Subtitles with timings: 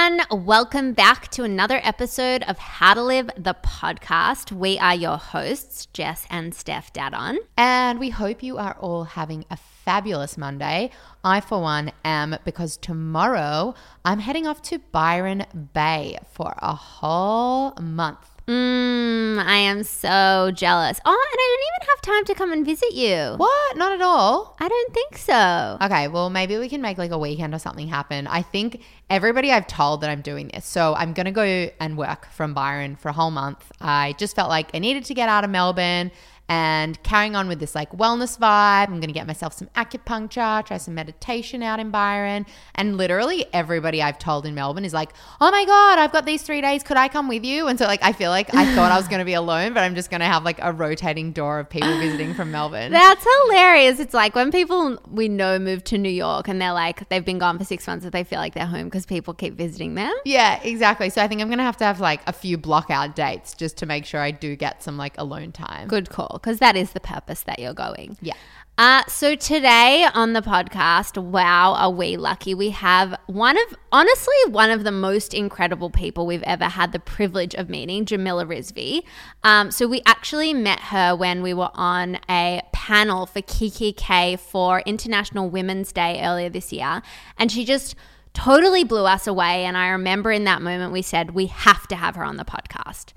[0.00, 0.46] everyone.
[0.46, 4.50] Welcome back to another episode of How to Live the podcast.
[4.50, 7.36] We are your hosts, Jess and Steph Dadon.
[7.56, 10.90] And we hope you are all having a fabulous Monday.
[11.22, 13.74] I, for one, am because tomorrow
[14.04, 15.44] I'm heading off to Byron
[15.74, 18.29] Bay for a whole month.
[18.50, 21.00] Mmm, I am so jealous.
[21.04, 23.34] Oh, and I don't even have time to come and visit you.
[23.36, 23.76] What?
[23.76, 24.56] Not at all.
[24.58, 25.78] I don't think so.
[25.80, 28.26] Okay, well, maybe we can make like a weekend or something happen.
[28.26, 30.66] I think everybody I've told that I'm doing this.
[30.66, 31.42] So I'm going to go
[31.78, 33.70] and work from Byron for a whole month.
[33.80, 36.10] I just felt like I needed to get out of Melbourne
[36.50, 38.88] and carrying on with this like wellness vibe.
[38.88, 42.44] I'm going to get myself some acupuncture, try some meditation out in Byron.
[42.74, 46.42] And literally everybody I've told in Melbourne is like, oh my God, I've got these
[46.42, 46.82] three days.
[46.82, 47.68] Could I come with you?
[47.68, 49.84] And so, like, I feel like I thought I was going to be alone, but
[49.84, 52.90] I'm just going to have like a rotating door of people visiting from Melbourne.
[52.90, 54.00] That's hilarious.
[54.00, 57.38] It's like when people we know move to New York and they're like, they've been
[57.38, 60.12] gone for six months, but they feel like they're home because people keep visiting them.
[60.24, 61.10] Yeah, exactly.
[61.10, 63.54] So I think I'm going to have to have like a few block out dates
[63.54, 65.86] just to make sure I do get some like alone time.
[65.86, 68.16] Good call, because that is the purpose that you're going.
[68.20, 68.34] Yeah.
[68.78, 72.54] Uh, so today on the podcast, wow, are we lucky?
[72.54, 76.98] We have one of, honestly, one of the most incredible people we've ever had the
[76.98, 79.02] privilege of meeting, Jamila Rizvi.
[79.44, 84.80] Um, so we actually met her when we were on a panel for kikki.K for
[84.86, 87.02] International Women's Day earlier this year,
[87.36, 87.94] and she just
[88.32, 89.66] totally blew us away.
[89.66, 92.46] And I remember in that moment we said we have to have her on the
[92.46, 93.12] podcast.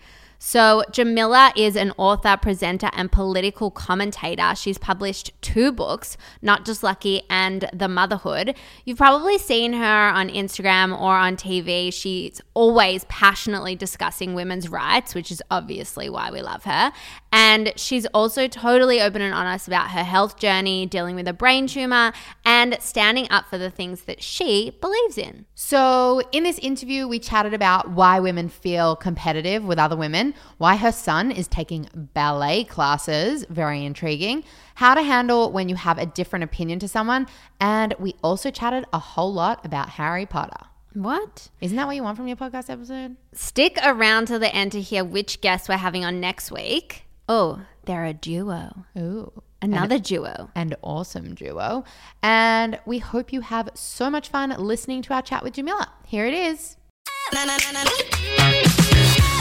[0.45, 4.53] So, Jamila is an author, presenter, and political commentator.
[4.55, 8.53] She's published two books, Not Just Lucky and The Motherhood.
[8.83, 11.93] You've probably seen her on Instagram or on TV.
[11.93, 16.91] She's always passionately discussing women's rights, which is obviously why we love her.
[17.31, 21.67] And she's also totally open and honest about her health journey, dealing with a brain
[21.67, 22.11] tumor,
[22.43, 25.45] and standing up for the things that she believes in.
[25.55, 30.75] So, in this interview, we chatted about why women feel competitive with other women, why
[30.75, 34.43] her son is taking ballet classes, very intriguing,
[34.75, 37.27] how to handle when you have a different opinion to someone,
[37.59, 40.67] and we also chatted a whole lot about Harry Potter.
[40.93, 41.49] What?
[41.59, 43.15] Isn't that what you want from your podcast episode?
[43.33, 47.03] Stick around till the end to hear which guests we're having on next week.
[47.27, 48.85] Oh, they're a duo.
[48.97, 49.31] Ooh.
[49.61, 50.49] Another duo.
[50.55, 51.85] and awesome duo.
[52.21, 55.89] And we hope you have so much fun listening to our chat with Jamila.
[56.05, 56.75] Here it is.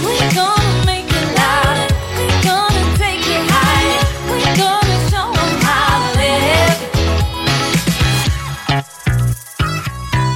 [0.02, 1.88] We're gonna make it louder.
[2.16, 4.02] We're gonna take it higher.
[4.28, 6.78] We're gonna show 'em how to live.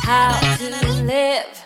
[0.02, 0.66] How to
[1.02, 1.64] live.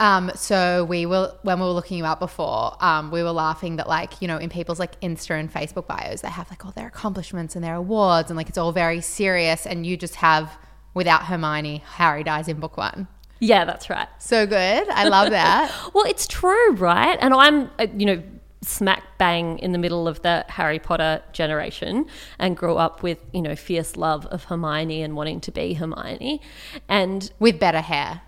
[0.00, 3.76] Um, so we were when we were looking you up before, um, we were laughing
[3.76, 6.72] that like you know in people's like Insta and Facebook bios they have like all
[6.72, 10.56] their accomplishments and their awards and like it's all very serious, and you just have
[10.94, 13.08] without Hermione, Harry dies in book one.
[13.40, 14.08] Yeah, that's right.
[14.18, 15.72] So good, I love that.
[15.94, 17.16] Well, it's true, right?
[17.20, 18.22] And I'm, uh, you know,
[18.62, 22.06] smack bang in the middle of the Harry Potter generation
[22.38, 26.40] and grew up with, you know, fierce love of Hermione and wanting to be Hermione.
[26.88, 28.22] And with better hair.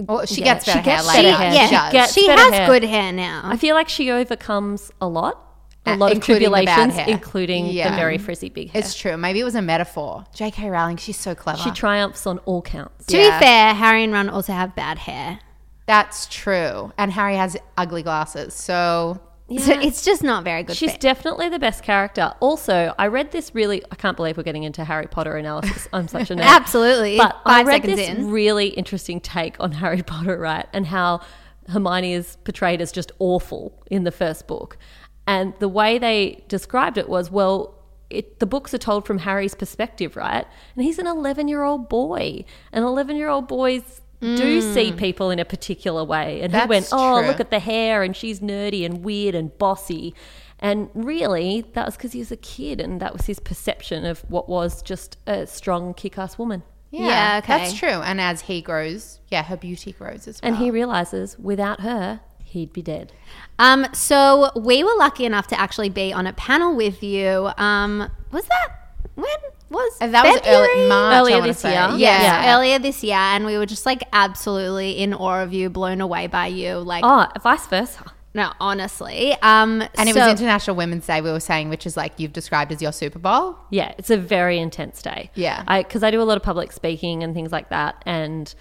[0.00, 1.36] Well, she Yeah, gets she better gets hair later.
[1.38, 1.54] better hair.
[1.54, 1.92] Yeah, She does.
[1.92, 2.66] gets she has hair.
[2.66, 3.42] good hair now.
[3.44, 5.38] I feel like she overcomes a lot,
[5.86, 7.04] a lot of including the tribulations, hair.
[7.08, 7.90] including Yeah.
[7.90, 8.80] the very frizzy big hair.
[8.80, 9.16] It's true.
[9.16, 10.24] Maybe it was a metaphor.
[10.34, 10.70] J.K.
[10.70, 11.58] Rowling, she's so clever.
[11.58, 13.06] she triumphs on all counts.
[13.06, 13.38] to yeah.
[13.38, 15.40] be fair, Harry and Ron also have bad hair.
[15.86, 16.92] That's true.
[16.96, 18.54] And Harry has ugly glasses.
[18.54, 19.20] So
[19.58, 20.76] So it's just not very good.
[20.76, 21.00] She's fit.
[21.00, 22.32] definitely the best character.
[22.40, 23.82] Also, I read this really.
[23.90, 25.88] I can't believe we're getting into Harry Potter analysis.
[25.92, 26.42] I'm such a nerd.
[26.42, 27.16] Absolutely.
[27.18, 28.30] But I read this in.
[28.30, 30.66] really interesting take on Harry Potter, right?
[30.72, 31.20] And how
[31.68, 34.78] Hermione is portrayed as just awful in the first book.
[35.26, 37.74] And the way they described it was, well,
[38.10, 40.46] it, the books are told from Harry's perspective, right?
[40.76, 42.44] And he's an 11 year old boy.
[42.72, 44.74] And 11 year old boys do mm.
[44.74, 46.40] see people in a particular way.
[46.42, 47.26] And he went, oh, true.
[47.26, 50.14] look at the hair, and she's nerdy and weird and bossy.
[50.60, 54.20] And really, that was because he was a kid, and that was his perception of
[54.30, 56.62] what was just a strong, kick ass woman.
[56.92, 57.58] yeah, Yeah, okay.
[57.58, 57.88] that's true.
[57.88, 60.52] And as he grows, yeah, her beauty grows as well.
[60.52, 62.20] And he realizes without her,
[62.52, 63.12] he'd be dead.
[63.58, 67.50] Um, so we were lucky enough to actually be on a panel with you.
[67.58, 68.68] Um, was that
[69.14, 69.26] when
[69.68, 71.20] was And that was early March.
[71.20, 71.72] Earlier I this year.
[71.72, 72.54] Yes, Yeah.
[72.56, 76.26] earlier this year, and we were just like absolutely in awe of you, blown away
[76.26, 76.76] by you.
[76.78, 78.04] Like, Oh, vice versa.
[78.34, 79.32] no, honestly.
[79.42, 82.32] Um, And it so- was International Women's Day, we were saying, which is like you've
[82.34, 83.56] described as your Super Bowl.
[83.70, 85.30] Yeah, it's a very intense day.
[85.34, 85.62] Yeah.
[85.66, 88.54] I because I do a lot of public speaking and things like that, and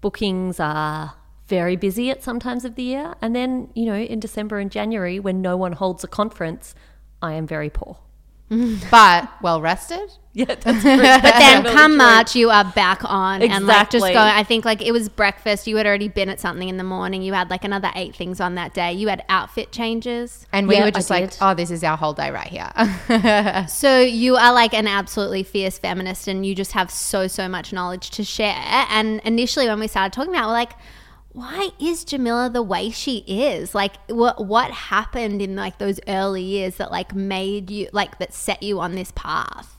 [0.00, 1.14] bookings are
[1.48, 4.70] very busy at some times of the year, and then you know in December and
[4.70, 6.74] January when no one holds a conference,
[7.22, 7.98] I am very poor.
[8.90, 10.10] But well rested.
[10.32, 10.96] Yeah, that's true.
[10.96, 11.98] But then Really come true.
[11.98, 14.12] March, you are back on and like just Exactly.
[14.14, 14.20] go.
[14.20, 15.66] I think like it was breakfast.
[15.66, 17.20] You had already been at something in the morning.
[17.22, 18.92] You had like another eight things on that day.
[18.92, 20.46] You had outfit changes.
[20.52, 21.38] And we Yeah, were I just like, did.
[21.42, 22.70] oh, this is our whole day right here.
[23.68, 27.72] So you are like an absolutely fierce feminist, and you just have so so much
[27.72, 28.56] knowledge to share.
[28.90, 30.72] And initially, when we started talking about, it, we're like,
[31.38, 33.72] why is Jamila the way she is?
[33.72, 38.34] Like, what what happened in like those early years that like made you like that
[38.34, 39.76] set you on this path?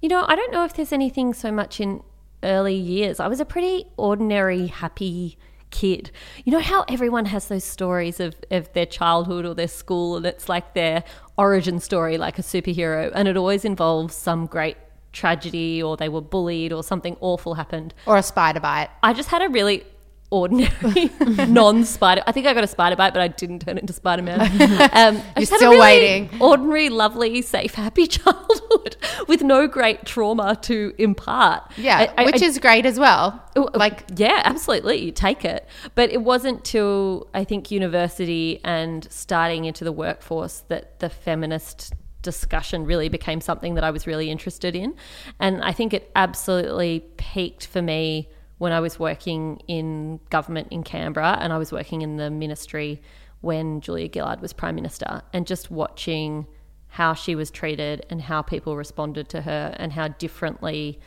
[0.00, 2.02] You know, I don't know if there's anything so much in
[2.42, 3.20] early years.
[3.20, 5.36] I was a pretty ordinary, happy
[5.68, 6.10] kid.
[6.46, 10.24] You know how everyone has those stories of, of their childhood or their school, and
[10.24, 11.04] it's like their
[11.36, 14.78] origin story, like a superhero, and it always involves some great
[15.12, 17.92] tragedy or they were bullied or something awful happened.
[18.06, 18.88] or a spider bite.
[19.02, 19.84] I just had a really
[20.30, 21.10] ordinary
[21.48, 22.22] non-spider.
[22.26, 24.40] I think I got a spider bite, but I didn't turn into Spider Man.
[24.92, 26.30] Um, You're just had a still really waiting.
[26.40, 28.96] Ordinary, lovely, safe, happy childhood
[29.28, 31.64] with no great trauma to impart.
[31.76, 33.42] Yeah, I- I- which I- is great as well.
[33.74, 35.66] like yeah absolutely you take it
[35.96, 41.92] but it wasn't till i think university and starting into the workforce that the feminist
[42.22, 44.94] discussion really became something that i was really interested in
[45.40, 48.28] and i think it absolutely peaked for me
[48.60, 53.00] when i was working in government in canberra and i was working in the ministry
[53.40, 56.46] when julia gillard was prime minister and just watching
[56.88, 60.98] how she was treated and how people responded to her and how differently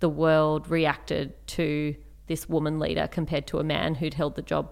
[0.00, 1.94] the world reacted to
[2.26, 4.70] this woman leader compared to a man who'd held the job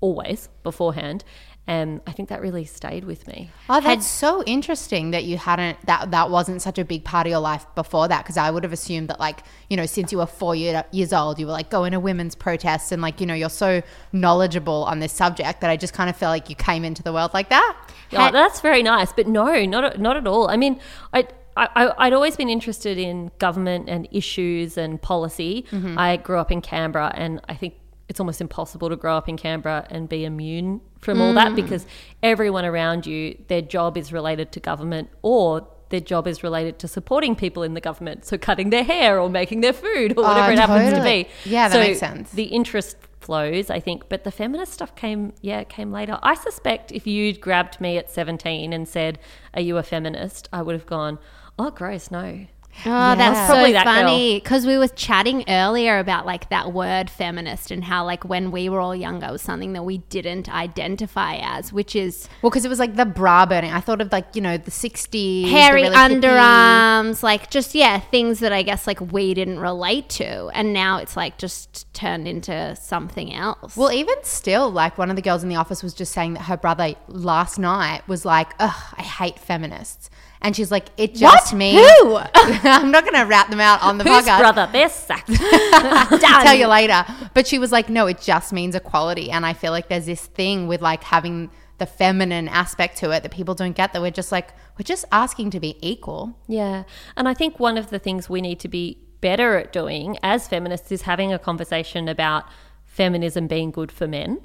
[0.00, 1.24] always beforehand.
[1.68, 3.50] And I think that really stayed with me.
[3.68, 7.30] Oh, that's so interesting that you hadn't that that wasn't such a big part of
[7.30, 8.24] your life before that.
[8.24, 11.12] Because I would have assumed that, like, you know, since you were four year, years
[11.12, 13.82] old, you were like going to women's protests and like, you know, you're so
[14.12, 17.12] knowledgeable on this subject that I just kind of felt like you came into the
[17.12, 17.76] world like that.
[18.10, 20.48] Yeah, that's very nice, but no, not not at all.
[20.48, 20.80] I mean,
[21.12, 21.28] I.
[21.60, 25.66] I, I'd always been interested in government and issues and policy.
[25.72, 25.98] Mm-hmm.
[25.98, 27.74] I grew up in Canberra, and I think
[28.08, 31.56] it's almost impossible to grow up in Canberra and be immune from all that mm.
[31.56, 31.86] because
[32.22, 36.88] everyone around you, their job is related to government or their job is related to
[36.88, 38.24] supporting people in the government.
[38.24, 41.02] So cutting their hair or making their food or oh, whatever Oh, it happens to
[41.02, 41.28] be.
[41.44, 42.30] Yeah, that So makes sense.
[42.32, 46.18] the interest flows, I think, but the feminist stuff came, yeah, came later.
[46.22, 49.18] I suspect if you'd grabbed me at 17 and said,
[49.54, 50.48] Are you a feminist?
[50.52, 51.18] I would have gone,
[51.58, 52.46] Oh, gross, no.
[52.86, 53.48] Oh, that's Yeah.
[53.48, 58.04] so that funny because we were chatting earlier about like that word feminist and how
[58.04, 61.96] like when we were all younger it was something that we didn't identify as, which
[61.96, 63.72] is Well, because it was like the bra burning.
[63.72, 65.10] I thought of like, you know, the 60s.
[65.10, 69.58] the hairy really hippie- underarms, like just yeah, things that I guess like we didn't
[69.58, 73.76] relate to, and now it's like just turned into something else.
[73.76, 76.42] Well, even still, like one of the girls in the office was just saying that
[76.42, 80.10] her brother last night was like, "Ugh, I hate feminists,"
[80.40, 81.58] and she's like, "It just What?
[81.58, 82.16] means Who?
[82.34, 84.38] I'm not going to rat them out on the Whose podcast.
[84.38, 84.68] brother?
[84.72, 85.30] They're sacked.
[85.40, 87.04] I'll tell you later.
[87.34, 90.26] But she was like, "No, it just means equality," and I feel like there's this
[90.26, 93.92] thing with like having the feminine aspect to it that people don't get.
[93.92, 96.36] That we're just like, we're just asking to be equal.
[96.48, 96.84] Yeah.
[97.16, 100.48] And I think one of the things we need to be better at doing as
[100.48, 102.44] feminists is having a conversation about
[102.84, 104.40] feminism being good for men.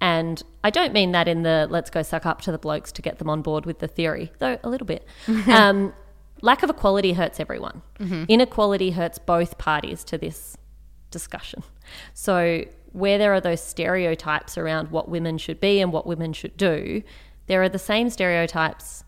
[0.00, 3.02] And I don't mean that in the let's go suck up to the blokes to
[3.02, 5.06] get them on board with the theory, though a little bit.
[5.48, 5.92] um,
[6.40, 7.82] lack of equality hurts everyone.
[8.28, 10.56] Inequality hurts both parties to this
[11.10, 11.62] discussion.
[12.14, 16.56] So, where there are those stereotypes around what women should be and what women should
[16.56, 17.02] do,
[17.46, 19.04] there are the same stereotypes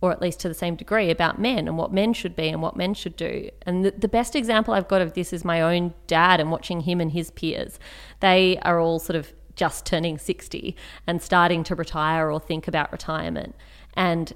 [0.00, 2.62] or at least to the same degree, about men and what men should be and
[2.62, 3.48] what men should do.
[3.62, 6.82] And the, the best example I've got of this is my own dad and watching
[6.82, 7.80] him and his peers.
[8.20, 10.74] They are all sort of just turning 60
[11.06, 13.54] and starting to retire or think about retirement.
[13.94, 14.32] And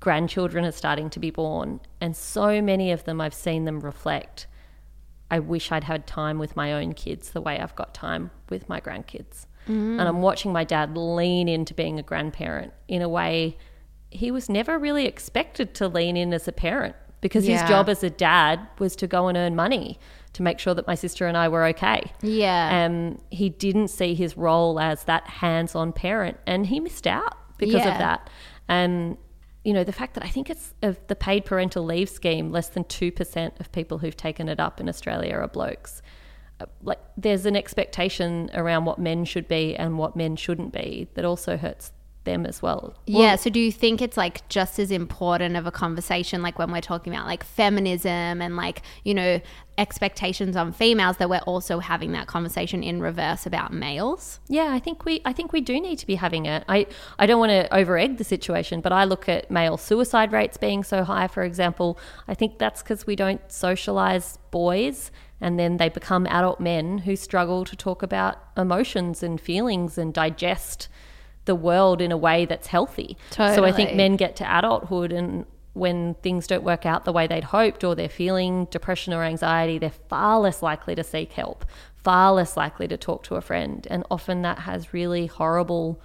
[0.00, 1.80] grandchildren are starting to be born.
[2.00, 4.46] And so many of them, I've seen them reflect.
[5.30, 8.68] I wish I'd had time with my own kids the way I've got time with
[8.68, 9.46] my grandkids.
[9.68, 10.00] Mm.
[10.00, 13.56] And I'm watching my dad lean into being a grandparent in a way
[14.10, 17.60] he was never really expected to lean in as a parent because Yeah.
[17.60, 19.98] his job as a dad was to go and earn money
[20.34, 22.10] to make sure that my sister and I were okay.
[22.22, 22.86] Yeah.
[22.86, 27.36] Um, he didn't see his role as that hands on parent and he missed out
[27.58, 27.92] because Yeah.
[27.92, 28.30] of that.
[28.68, 29.18] And,
[29.64, 32.68] you know, the fact that I think it's of the paid parental leave scheme, less
[32.68, 36.00] than 2% of people who've taken it up in Australia are blokes.
[36.60, 41.08] Uh, Like, there's an expectation around what men should be and what men shouldn't be
[41.14, 41.92] that also hurts
[42.24, 42.94] them as well.
[43.06, 43.36] yeah.
[43.36, 46.80] So do you think it's like just as important of a conversation, like when we're
[46.80, 49.40] talking about like feminism and like, you know,
[49.78, 54.40] expectations on females, that we're also having that conversation in reverse about males?
[54.48, 56.64] Yeah, I think we I think we do need to be having it.
[56.68, 56.86] I
[57.18, 60.56] I don't want to over egg the situation, but I look at male suicide rates
[60.56, 61.98] being so high, for example.
[62.28, 65.10] I think that's because we don't socialize boys
[65.40, 70.14] and then they become adult men who struggle to talk about emotions and feelings and
[70.14, 70.88] digest
[71.44, 73.16] the world in a way that's healthy.
[73.54, 77.26] So I think men get to adulthood and when things don't work out the way
[77.26, 81.64] they'd hoped or they're feeling depression or anxiety, they're far less likely to seek help,
[81.94, 83.86] far less likely to talk to a friend.
[83.90, 86.00] And often that has really horrible,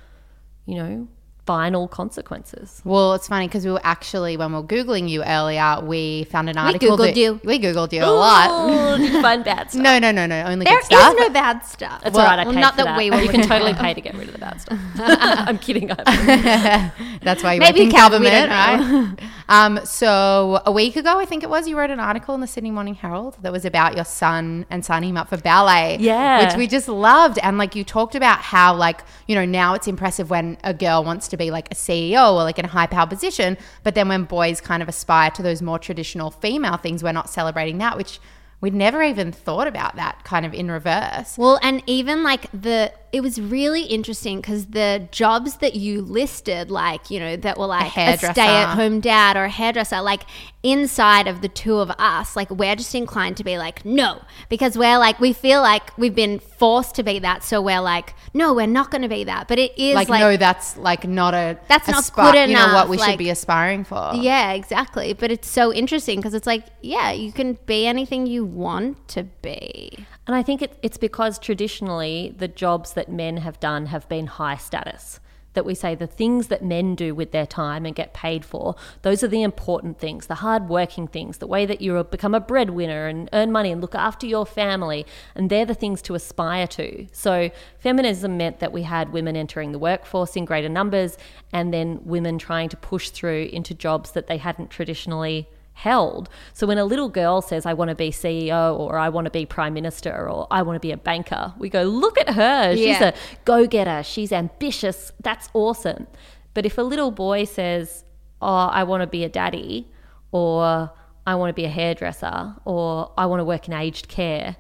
[0.66, 1.08] you know,
[1.48, 2.82] final consequences.
[2.86, 6.50] Well, it's funny because we were actually when we were googling you earlier, we found
[6.50, 6.90] an article.
[6.92, 7.42] We Googled that- you.
[7.44, 8.50] We googled you a lot.
[8.52, 9.82] Oh, did you find bad stuff?
[9.88, 10.44] No, no, no, no.
[10.44, 11.16] Only There good is stuff.
[11.18, 12.02] no bad stuff.
[12.04, 12.40] That's well, all right.
[12.40, 13.22] I well, paid not for that, we were.
[13.22, 14.78] You can totally pay to get rid of the bad stuff.
[14.98, 15.88] I'm kidding.
[15.88, 19.16] That's why you Maybe work in you can, we government, right?
[19.50, 22.48] um, so a week ago, I think it was, you wrote an article in the
[22.48, 25.98] Sydney Morning Herald that was about your son and signing him up for ballet.
[26.00, 26.46] Yeah.
[26.46, 27.40] Which we just loved.
[27.40, 31.04] And like you talked about how like, you know, now it's impressive when a girl
[31.04, 33.58] wants to be like a CEO or like in a high power position.
[33.84, 37.30] But then when boys kind of aspire to those more traditional female things, we're not
[37.30, 38.20] celebrating that, which
[38.62, 41.38] we'd never even thought about that kind of in reverse.
[41.38, 46.70] Well, and even like the, it was really interesting because the jobs that you listed,
[46.70, 48.34] like, you know, that were like a, hairdresser.
[48.34, 50.24] stay at home dad or a hairdresser, like
[50.64, 54.78] inside of the two of us, like, we're just inclined to be like, no, because
[54.78, 57.44] we're like, we feel like we've been forced to be that.
[57.44, 59.48] So we're like, no, we're not going to be that.
[59.48, 62.50] But it is Like, like, no, that's like not a That's a not spa- good
[62.50, 64.12] You know what enough, we should be aspiring for.
[64.16, 65.14] yeah, exactly.
[65.14, 69.24] But it's so interesting because it's like, yeah, you can be anything you want to
[69.24, 70.06] be.
[70.28, 74.28] And I think it, it's because traditionally the jobs that men have done have been
[74.28, 75.22] high status.
[75.54, 78.76] That we say the things that men do with their time and get paid for,
[79.02, 82.40] those are the important things, the hard working things, the way that you become a
[82.40, 85.04] breadwinner and earn money and look after your family.
[85.34, 87.08] And they're the things to aspire to.
[87.12, 91.18] So feminism meant that we had women entering the workforce in greater numbers
[91.52, 96.28] and then women trying to push through into jobs that they hadn't traditionally held.
[96.54, 99.32] So when a little girl says, I want to be CEO or I want to
[99.32, 102.76] be prime minister or I want to be a banker, we go, look at her.
[102.76, 103.10] She's Yeah.
[103.10, 103.14] a
[103.46, 104.02] go getter.
[104.04, 105.12] She's ambitious.
[105.22, 106.08] That's awesome.
[106.56, 108.04] But if a little boy says,
[108.42, 109.88] Oh, I want to be a daddy
[110.32, 110.92] or
[111.26, 114.56] I want to be a hairdresser or I want to work in aged care,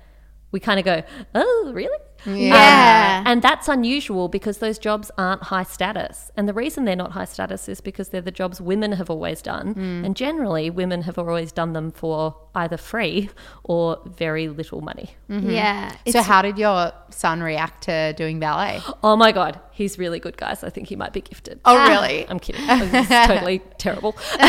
[0.51, 1.01] we kind of go,
[1.33, 1.97] Oh, really?
[2.27, 3.21] Yeah.
[3.21, 6.29] Um, and that's unusual because those jobs aren't high status.
[6.35, 9.41] And the reason they're not high status is because they're the jobs women have always
[9.41, 9.73] done.
[10.05, 13.29] And generally, women have always done them for either free
[13.63, 15.11] or very little money.
[15.29, 15.91] Yeah.
[15.91, 18.81] So, It's- how did your son react to doing ballet?
[19.03, 20.63] Oh my God, he's really good, guys.
[20.63, 21.59] I think he might be gifted.
[21.63, 22.25] Oh, really?
[22.29, 22.61] I'm kidding.
[22.61, 24.13] He's totally terrible.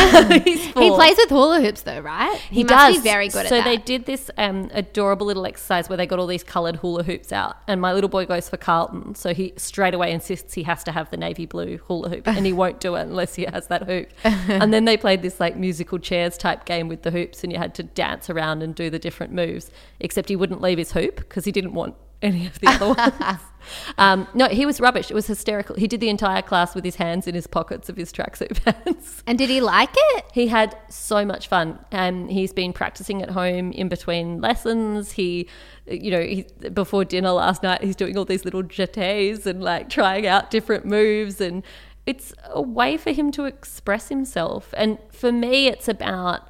[0.45, 0.97] he's he four.
[0.97, 2.39] plays with hula hoops though, right?
[2.51, 2.97] He, must does.
[2.97, 3.65] be very good at so that.
[3.65, 7.31] they did this um, adorable little exercise where they got all these coloured hula hoops
[7.31, 10.83] out, and my little boy goes for Carlton, so he straight away insists he has
[10.85, 13.67] to have the navy blue hula hoop, and he won't do it unless he has
[13.67, 14.09] that hoop.
[14.25, 17.59] and then they played this like musical chairs type game with the hoops, and you
[17.59, 19.71] had to dance around and do the different moves.
[20.01, 23.41] Except he wouldn't leave his hoop because he didn't want any of the other ones.
[23.97, 25.11] Um, no, he was rubbish.
[25.11, 25.77] It was hysterical.
[25.77, 29.23] He did the entire class with his hands in his pockets of his tracksuit pants.
[29.27, 30.25] and did he like it?
[30.33, 31.79] He had so much fun.
[31.93, 35.13] Um, he's been practicing at home in between lessons.
[35.13, 35.49] He,
[35.87, 39.89] you know, he, before dinner last night, he's doing all these little jetés and like
[39.89, 41.41] trying out different moves.
[41.41, 41.63] And
[42.07, 44.73] it's a way for him to express himself.
[44.77, 46.49] And for me, it's about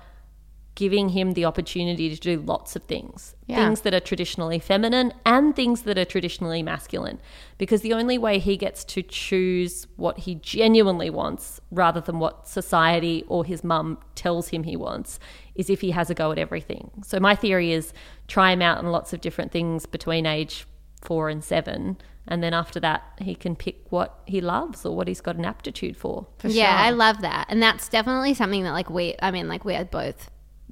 [0.79, 3.57] giving him the opportunity to do lots of things Yeah.
[3.57, 7.19] things that are traditionally feminine and things that are traditionally masculine
[7.59, 12.47] because the only way he gets to choose what he genuinely wants rather than what
[12.47, 15.19] society or his mum tells him he wants
[15.57, 17.93] is if he has a go at everything so my theory is
[18.29, 20.65] try him out in lots of different things between age
[21.03, 21.97] 4 and 7
[22.29, 25.45] and then after that he can pick what he loves or what he's got an
[25.45, 26.87] aptitude for yeah, sure.
[26.87, 27.47] I love that.
[27.49, 30.31] And that's definitely something that like we I mean like we're both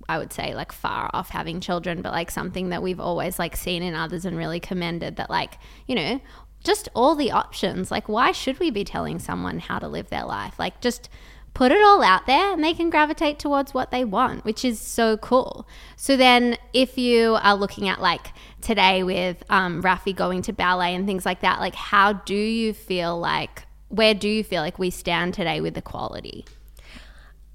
[0.08, 3.56] I would say like far off having children, but like something that we've always like
[3.56, 6.20] seen in others and really commended that like, you know,
[6.62, 7.90] just all the options.
[7.90, 10.58] Like why should we be telling someone how to live their life?
[10.58, 11.08] Like just
[11.54, 14.78] put it all out there and they can gravitate towards what they want, which is
[14.78, 15.66] so cool.
[15.96, 20.94] So then if you are looking at like today with um, Rafi going to ballet
[20.94, 24.78] and things like that, like how do you feel like, where do you feel like
[24.78, 26.44] we stand today with equality?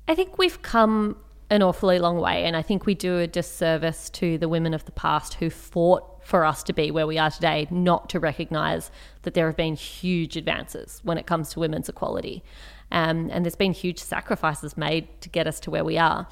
[0.08, 1.18] I think we've come
[1.52, 2.46] an awfully long way.
[2.46, 6.26] And I think we do a disservice to the women of the past who fought
[6.26, 8.90] for us to be where we are today, not to recognize
[9.24, 12.42] that there have been huge advances when it comes to women's equality.
[12.90, 16.26] Um, and there's been huge sacrifices made to get us to where we are.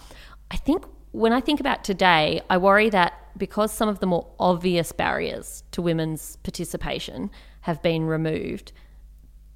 [0.52, 4.26] I think when I think about today, I worry that because some of the more
[4.40, 7.30] obvious barriers to women's participation
[7.62, 8.72] have been removed,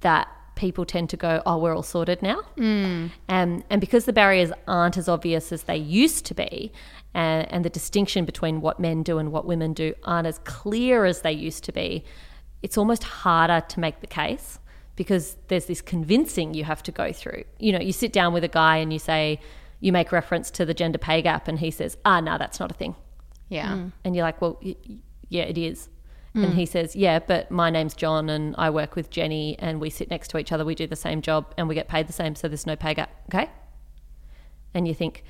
[0.00, 2.40] that people tend to go, oh, we're all sorted now.
[2.56, 3.10] Mm.
[3.28, 6.72] Um, and because the barriers aren't as obvious as they used to be,
[7.12, 11.04] and, and the distinction between what men do and what women do aren't as clear
[11.04, 12.04] as they used to be,
[12.62, 14.58] it's almost harder to make the case
[14.96, 17.44] because there's this convincing you have to go through.
[17.58, 19.40] You know, you sit down with a guy and you say,
[19.80, 22.70] you make reference to the gender pay gap, and he says, ah, no, that's not
[22.70, 22.94] a thing.
[23.48, 23.88] Yeah.
[24.04, 24.76] And you're like, well, y-
[25.28, 25.88] yeah, it is.
[26.42, 29.88] And he says, yeah, but my name's John and I work with Jenny and we
[29.88, 30.64] sit next to each other.
[30.64, 32.34] We do the same job and we get paid the same.
[32.34, 33.10] So there's no pay gap.
[33.28, 33.48] Okay.
[34.74, 35.22] And you think,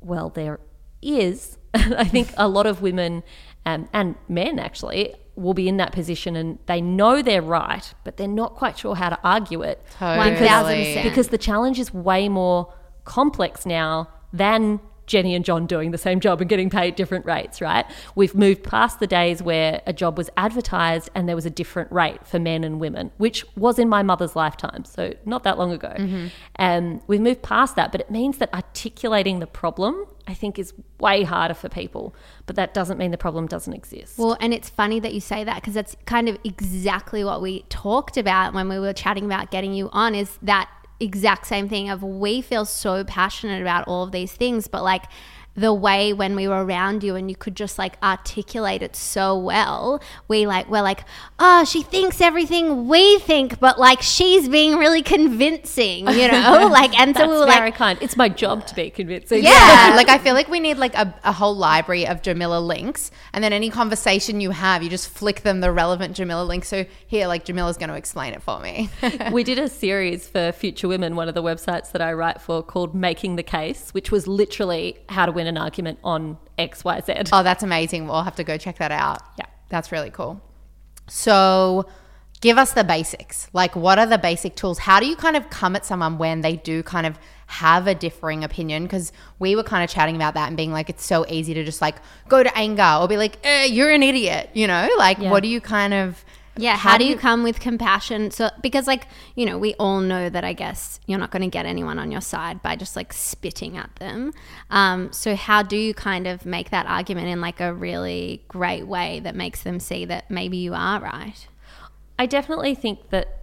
[0.00, 0.60] well, there
[1.02, 1.58] is.
[1.74, 3.22] I think a lot of women
[3.66, 8.16] um, and men actually will be in that position and they know they're right, but
[8.16, 9.84] they're not quite sure how to argue it.
[9.98, 10.36] Totally.
[10.36, 11.02] 1000%.
[11.02, 12.72] Because the challenge is way more
[13.04, 17.60] complex now than Jenny and John doing the same job and getting paid different rates,
[17.60, 17.84] right?
[18.14, 21.90] We've moved past the days where a job was advertised and there was a different
[21.92, 25.72] rate for men and women, which was in my mother's lifetime, so not that long
[25.72, 25.94] ago.
[26.56, 30.72] And we've moved past that, but it means that articulating the problem, I think, is
[30.98, 32.14] way harder for people.
[32.46, 34.18] But that doesn't mean the problem doesn't exist.
[34.18, 37.62] Well, and it's funny that you say that because that's kind of exactly what we
[37.68, 40.70] talked about when we were chatting about getting you on is that
[41.04, 45.04] exact same thing of we feel so passionate about all of these things, but like
[45.56, 49.38] the way when we were around you and you could just like articulate it so
[49.38, 51.04] well, we like we're like,
[51.38, 56.68] oh, she thinks everything we think, but like she's being really convincing, you know?
[56.72, 57.98] like and so we were very like kind.
[58.02, 59.44] It's my job to be convincing.
[59.44, 63.10] Yeah, like I feel like we need like a, a whole library of Jamila links,
[63.32, 66.64] and then any conversation you have, you just flick them the relevant Jamila link.
[66.64, 68.90] So here, like Jamila's going to explain it for me.
[69.32, 72.62] we did a series for Future Women, one of the websites that I write for,
[72.62, 77.00] called Making the Case, which was literally how to win an argument on X, Y,
[77.06, 77.14] Z.
[77.32, 78.06] oh, that's amazing.
[78.08, 79.20] We'll have to go check that out.
[79.38, 79.46] Yeah.
[79.68, 80.40] that's really cool.
[81.08, 81.86] So,
[82.40, 83.48] give us the basics.
[83.52, 84.78] Like, what are the basic tools?
[84.80, 87.94] How do you kind of come at someone when they do kind of have a
[87.94, 88.84] differing opinion?
[88.84, 91.64] Because we were kind of chatting about that and being like, it's so easy to
[91.64, 91.96] just like
[92.28, 94.88] go to anger or be like, eh, you're an idiot, you know?
[94.98, 95.30] Like, Yeah.
[95.30, 96.24] what do you kind of.
[96.56, 98.30] Yeah, how, do you come with compassion?
[98.30, 101.48] So because like, you know, we all know that I guess you're not going to
[101.48, 104.32] get anyone on your side by just like spitting at them.
[104.70, 108.86] Um, so how do you kind of make that argument in like a really great
[108.86, 111.46] way that makes them see that maybe you are right?
[112.18, 113.40] I definitely think that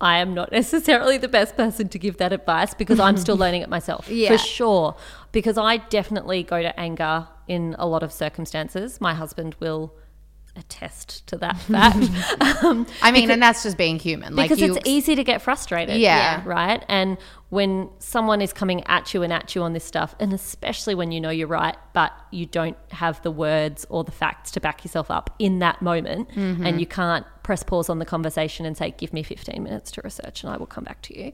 [0.00, 3.62] I am not necessarily the best person to give that advice because I'm still learning
[3.62, 4.30] it myself, Yeah.
[4.32, 4.96] for sure.
[5.30, 9.00] Because I definitely go to anger in a lot of circumstances.
[9.00, 9.94] My husband will
[10.56, 11.96] attest to that fact.
[12.64, 14.36] um, I mean, and that's just being human.
[14.36, 14.74] Like, because you.
[14.74, 15.96] it's easy to get frustrated.
[15.96, 16.42] Yeah.
[16.44, 16.84] Right.
[16.88, 17.16] And
[17.48, 21.10] when someone is coming at you and at you on this stuff, and especially when
[21.12, 24.84] you know you're right, but you don't have the words or the facts to back
[24.84, 26.66] yourself up in that moment, Mm-hmm.
[26.66, 30.00] and you can't press pause on the conversation and say, Give me 15 minutes to
[30.02, 31.32] research and I will come back to you.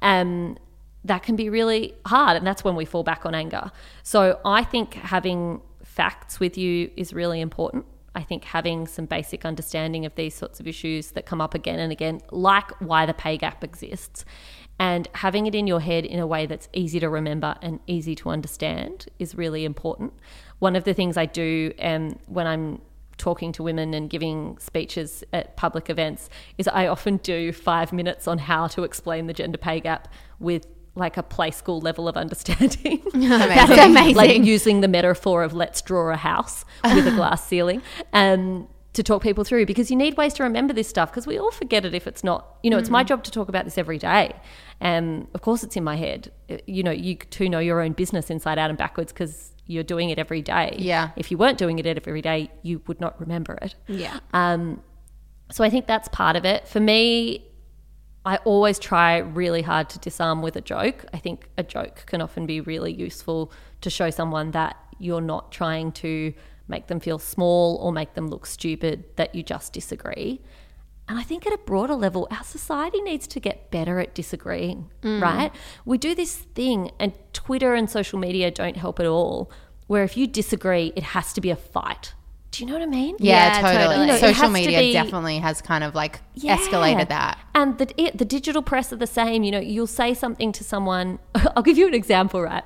[0.00, 0.56] Um,
[1.04, 2.36] that can be really hard.
[2.36, 3.70] And that's when we fall back on anger.
[4.02, 7.84] So I think having facts with you is really important.
[8.14, 11.78] I think having some basic understanding of these sorts of issues that come up again
[11.78, 14.24] and again, like why the pay gap exists,
[14.78, 18.14] and having it in your head in a way that's easy to remember and easy
[18.16, 20.12] to understand is really important.
[20.58, 22.82] One of the things I do um, when I'm
[23.18, 28.26] talking to women and giving speeches at public events is I often do five minutes
[28.26, 30.08] on how to explain the gender pay gap
[30.40, 33.02] with like a play school level of understanding.
[33.14, 34.14] That's amazing.
[34.22, 37.80] like using the metaphor of let's draw a house with a glass ceiling
[38.12, 41.38] um, to talk people through because you need ways to remember this stuff because we
[41.38, 43.78] all forget it if it's not, you know, it's my job to talk about this
[43.78, 44.34] every day.
[44.82, 46.30] Um, of course, it's in my head.
[46.50, 49.84] Uh, You know, you too know your own business inside out and backwards because you're
[49.84, 50.74] doing it every day.
[50.78, 51.10] Yeah.
[51.16, 53.74] If you weren't doing it every day, you would not remember it.
[53.86, 54.18] Yeah.
[54.34, 54.82] Um,
[55.50, 56.66] so I think that's part of it.
[56.68, 57.46] For me,
[58.24, 61.04] I always try really hard to disarm with a joke.
[61.12, 65.50] I think a joke can often be really useful to show someone that you're not
[65.50, 66.32] trying to
[66.68, 70.40] make them feel small or make them look stupid, that you just disagree.
[71.08, 74.88] And I think at a broader level, our society needs to get better at disagreeing,
[75.02, 75.20] mm.
[75.20, 75.52] right?
[75.84, 79.50] We do this thing, and Twitter and social media don't help at all,
[79.88, 82.14] where if you disagree, it has to be a fight.
[82.52, 83.16] Do you know what I mean?
[83.18, 83.84] Yeah, Yeah, totally.
[83.84, 84.00] totally.
[84.00, 86.58] You know, Social media be- definitely has kind of like Yeah.
[86.58, 87.38] escalated that.
[87.54, 89.42] And the it, the digital press are the same.
[89.42, 91.18] You know, you'll say something to someone.
[91.56, 92.62] I'll give you an example, right?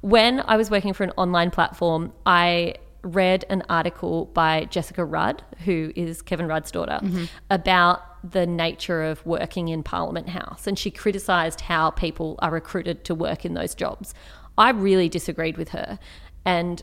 [0.00, 5.42] When I was working for an online platform, I read an article by Jessica Rudd,
[5.64, 7.24] who is Kevin Rudd's daughter, mm-hmm.
[7.50, 13.04] about the nature of working in Parliament House, and she criticised how people are recruited
[13.04, 14.12] to work in those jobs.
[14.58, 15.98] I really disagreed with her,
[16.44, 16.82] and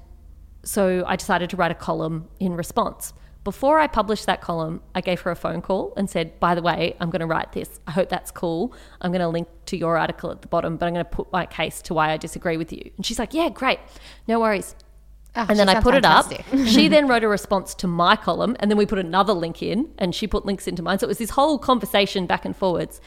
[0.67, 3.13] so I decided to write a column in response.
[3.45, 6.61] Before I published that column, I gave her a phone call and said, By the
[6.61, 7.79] way, I'm going to write this.
[7.87, 8.73] I hope that's cool.
[8.99, 11.31] I'm going to link to your article at the bottom, but I'm going to put
[11.31, 12.91] my case to why I disagree with you.
[12.97, 13.79] And she's like, Yeah, great.
[14.27, 14.75] No worries.
[15.37, 16.25] Ah, and then I put it up.
[16.65, 19.89] she then wrote a response to my column, and then we put another link in,
[19.97, 20.99] and she put links into mine.
[20.99, 22.99] So it was this whole conversation back and forwards.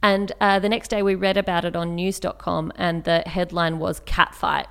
[0.00, 3.98] And uh, the next day, we read about it on news.com, and the headline was
[4.02, 4.66] Catfight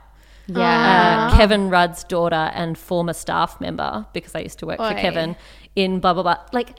[0.47, 1.29] Yeah.
[1.31, 4.89] uh, Kevin Rudd's daughter and former staff member, because I used to work Oi.
[4.89, 5.35] for Kevin,
[5.75, 6.37] in blah, blah, blah.
[6.53, 6.75] Like,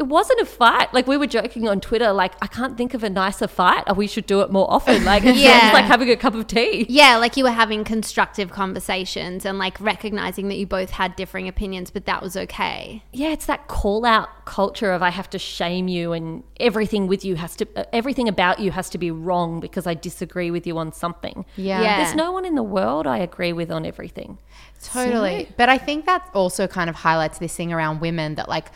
[0.00, 0.92] it wasn't a fight.
[0.94, 3.84] Like, we were joking on Twitter, like, I can't think of a nicer fight.
[3.96, 5.04] We should do it more often.
[5.10, 5.60] Like, it's Yeah.
[5.60, 6.86] just like having a cup of tea.
[6.88, 11.48] Yeah, like you were having constructive conversations and like recognizing that you both had differing
[11.48, 13.02] opinions, but that was okay.
[13.12, 17.24] Yeah, it's that call out culture of I have to shame you and everything with
[17.24, 20.66] you has to, uh, everything about you has to be wrong because I disagree with
[20.66, 21.44] you on something.
[21.56, 21.82] Yeah.
[21.82, 22.02] Yeah.
[22.02, 24.38] There's no one in the world I agree with on everything.
[24.82, 25.48] Totally.
[25.56, 28.66] But I think that also kind of highlights this thing around women that like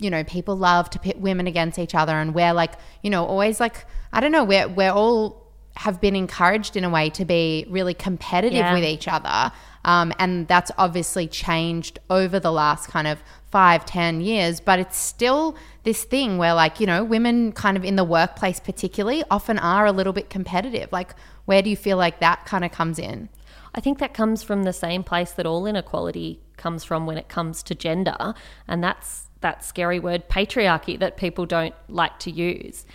[0.00, 3.24] you know, people love to pit women against each other and we're like, you know,
[3.24, 5.40] always like I don't know, we're we're all
[5.76, 8.74] have been encouraged in a way to be really competitive Yeah.
[8.74, 9.52] with each other.
[9.84, 14.98] Um, and that's obviously changed over the last kind of five, ten years, but it's
[14.98, 19.58] still this thing where like, you know, women kind of in the workplace particularly often
[19.58, 20.92] are a little bit competitive.
[20.92, 21.14] Like
[21.46, 23.28] where do you feel like that kind of comes in?
[23.74, 27.28] I think that comes from the same place that all inequality comes from when it
[27.28, 28.34] comes to gender,
[28.68, 32.86] and that's that scary word patriarchy that people don't like to use.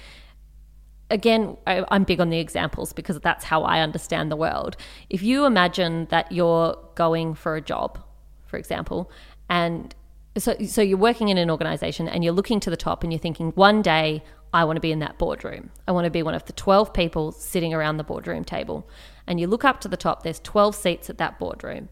[1.11, 4.75] Again, I, I'm big on the examples because that's how I understand the world.
[5.09, 8.03] If you imagine that you're going for a job,
[8.47, 9.11] for example,
[9.49, 9.93] and
[10.37, 13.19] so, so you're working in an organization and you're looking to the top and you're
[13.19, 15.69] thinking, one day I want to be in that boardroom.
[15.87, 18.87] I want to be one of the 12 people sitting around the boardroom table.
[19.27, 21.89] And you look up to the top, there's 12 seats at that boardroom,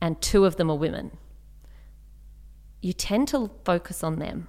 [0.00, 1.16] and two of them are women.
[2.84, 4.48] You tend to focus on them.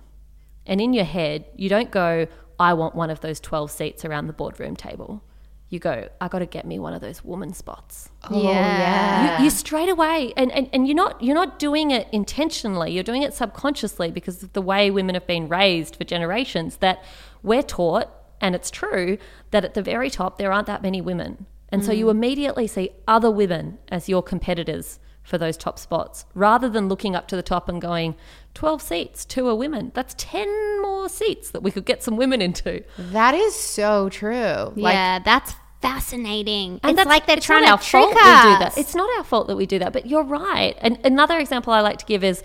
[0.66, 2.28] And in your head, you don't go,
[2.60, 5.24] I want one of those 12 seats around the boardroom table.
[5.70, 9.38] You go, I got to get me one of those woman spots Oh yeah.
[9.38, 13.04] you, you straight away and, and, and you're not you're not doing it intentionally you're
[13.04, 17.04] doing it subconsciously because of the way women have been raised for generations that
[17.42, 19.18] we're taught and it's true
[19.52, 21.98] that at the very top there aren't that many women and so mm.
[21.98, 27.16] you immediately see other women as your competitors for those top spots rather than looking
[27.16, 28.16] up to the top and going
[28.54, 32.42] 12 seats two are women that's 10 more seats that we could get some women
[32.42, 34.72] into That is so true.
[34.76, 36.80] Like yeah, that's fascinating.
[36.84, 38.76] And it's that's- like they're it's trying not to our trick fault we do us.
[38.76, 38.78] that.
[38.82, 40.76] It's not our fault that we do that, but you're right.
[40.82, 42.44] And another example I like to give is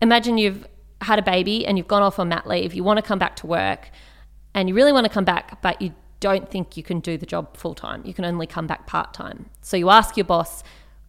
[0.00, 0.66] imagine you've
[1.00, 3.36] had a baby and you've gone off on mat leave, you want to come back
[3.36, 3.90] to work
[4.54, 7.26] and you really want to come back, but you don't think you can do the
[7.26, 8.02] job full time.
[8.04, 9.46] You can only come back part time.
[9.60, 10.62] So you ask your boss,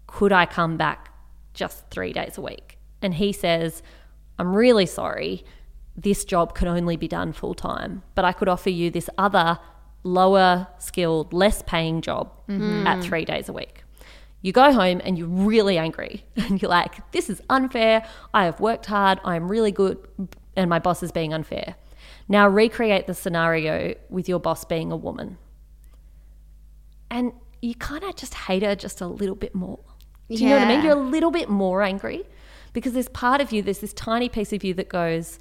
[0.07, 1.09] could I come back
[1.53, 2.77] just three days a week?
[3.01, 3.83] And he says,
[4.39, 5.43] I'm really sorry.
[5.95, 9.59] This job can only be done full time, but I could offer you this other
[10.03, 12.85] lower skilled, less paying job mm-hmm.
[12.87, 13.83] at three days a week.
[14.41, 18.05] You go home and you're really angry and you're like, this is unfair.
[18.33, 19.19] I have worked hard.
[19.23, 19.97] I'm really good.
[20.55, 21.75] And my boss is being unfair.
[22.27, 25.37] Now recreate the scenario with your boss being a woman.
[27.09, 29.79] And you kind of just hate her just a little bit more.
[30.37, 30.83] Do you know what I mean?
[30.83, 32.23] You're a little bit more angry
[32.73, 35.39] because there's part of you, there's this tiny piece of you that goes,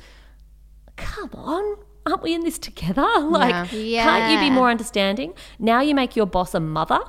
[0.97, 1.77] come on,
[2.07, 3.07] aren't we in this together?
[3.21, 3.71] Like,
[4.05, 5.35] can't you be more understanding?
[5.59, 7.01] Now you make your boss a mother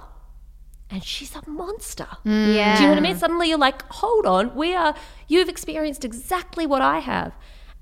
[0.90, 2.08] and she's a monster.
[2.24, 2.78] yeah.
[2.78, 3.18] Do you know what I mean?
[3.18, 4.94] Suddenly you're like, hold on, we are,
[5.28, 7.34] you've experienced exactly what I have.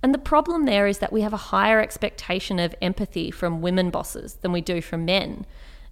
[0.04, 3.90] And the problem there is that we have a higher expectation of empathy from women
[3.92, 5.46] bosses than we do from men.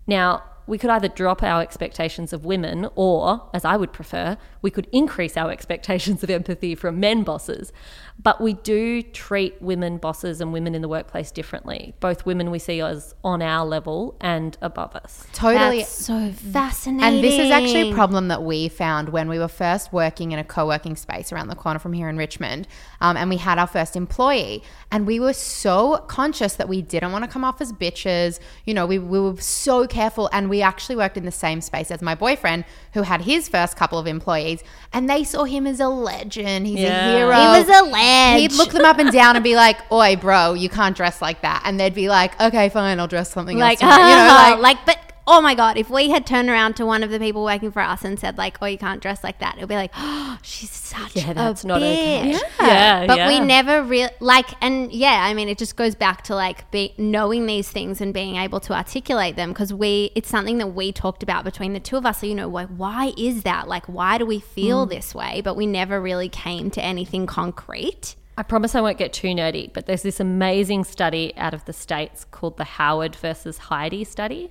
[0.08, 4.70] Now, we could either drop our expectations of women, or, as I would prefer, we
[4.70, 7.74] could increase our expectations of empathy from men bosses.
[8.22, 11.96] But we do treat women bosses and women in the workplace differently.
[12.00, 15.26] Both women we see as on our level and above us.
[15.34, 15.80] totally.
[15.80, 17.16] That's so fascinating.
[17.16, 20.38] And this is actually a problem that we found when we were first working in
[20.40, 22.68] a co working space around the corner from here in Richmond.
[23.02, 24.62] Um, and we had our first employee.
[24.92, 28.40] And we were so conscious that we didn't want to come off as bitches.
[28.66, 30.30] You know, we, we were so careful.
[30.32, 33.48] And we we actually worked in the same space as my boyfriend, who had his
[33.48, 36.68] first couple of employees, and they saw him as a legend.
[36.68, 37.12] He's Yeah.
[37.12, 37.34] a hero.
[37.34, 38.42] He was a ledge.
[38.42, 41.42] He'd look them up and down and be like, "Oi, bro, you can't dress like
[41.42, 44.62] that," and they'd be like, "Okay, fine, I'll dress something like, else." tomorrow." you know,
[44.62, 44.98] like, but
[45.32, 47.82] oh my god, if we had turned around to one of the people working for
[47.82, 50.72] us and said like, "Oh, you can't dress like that," it'd be like, "Oh, she's
[50.72, 51.94] such Yeah, a that's not bitch.
[51.94, 52.32] okay.
[52.32, 56.24] Yeah, yeah but we never really, like, and yeah, I mean, it just goes back
[56.24, 60.30] to like be, knowing these things and being able to articulate them because we, it's
[60.30, 62.22] something that we talked about between the two of us.
[62.22, 63.68] So you know, like, why is that?
[63.68, 64.90] Like, why do we feel Mm.
[64.90, 65.42] this way?
[65.44, 68.16] But we never really came to anything concrete.
[68.38, 71.74] I promise I won't get too nerdy, but there's this amazing study out of the
[71.74, 74.50] States called the Howard versus Heidi study.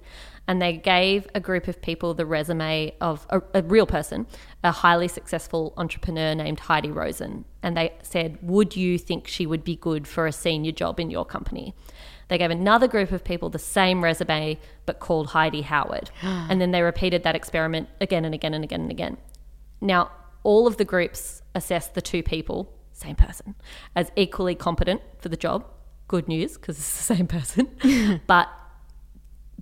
[0.49, 4.27] And they gave a group of people the resume of a, a real person,
[4.65, 7.45] a highly successful entrepreneur named Heidi Roizen.
[7.63, 11.11] And they said, Would you think she would be good for a senior job in
[11.11, 11.75] your company?
[12.29, 16.11] They gave another group of people the same resume, but called Heidi Howard.
[16.23, 19.19] and then they repeated that experiment again and again and again and again.
[19.83, 20.11] Now,
[20.45, 23.55] all of the groups assessed the two people, same person,
[23.95, 25.67] as equally competent for the job.
[26.07, 28.23] Good news because it's the same person.
[28.27, 28.49] but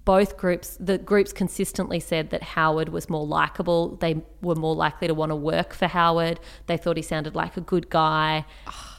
[0.07, 3.97] both groups, the groups consistently said that Howard was more likable.
[3.97, 6.38] They were more likely to want to work for Howard.
[6.66, 8.47] They thought he sounded like a good guy.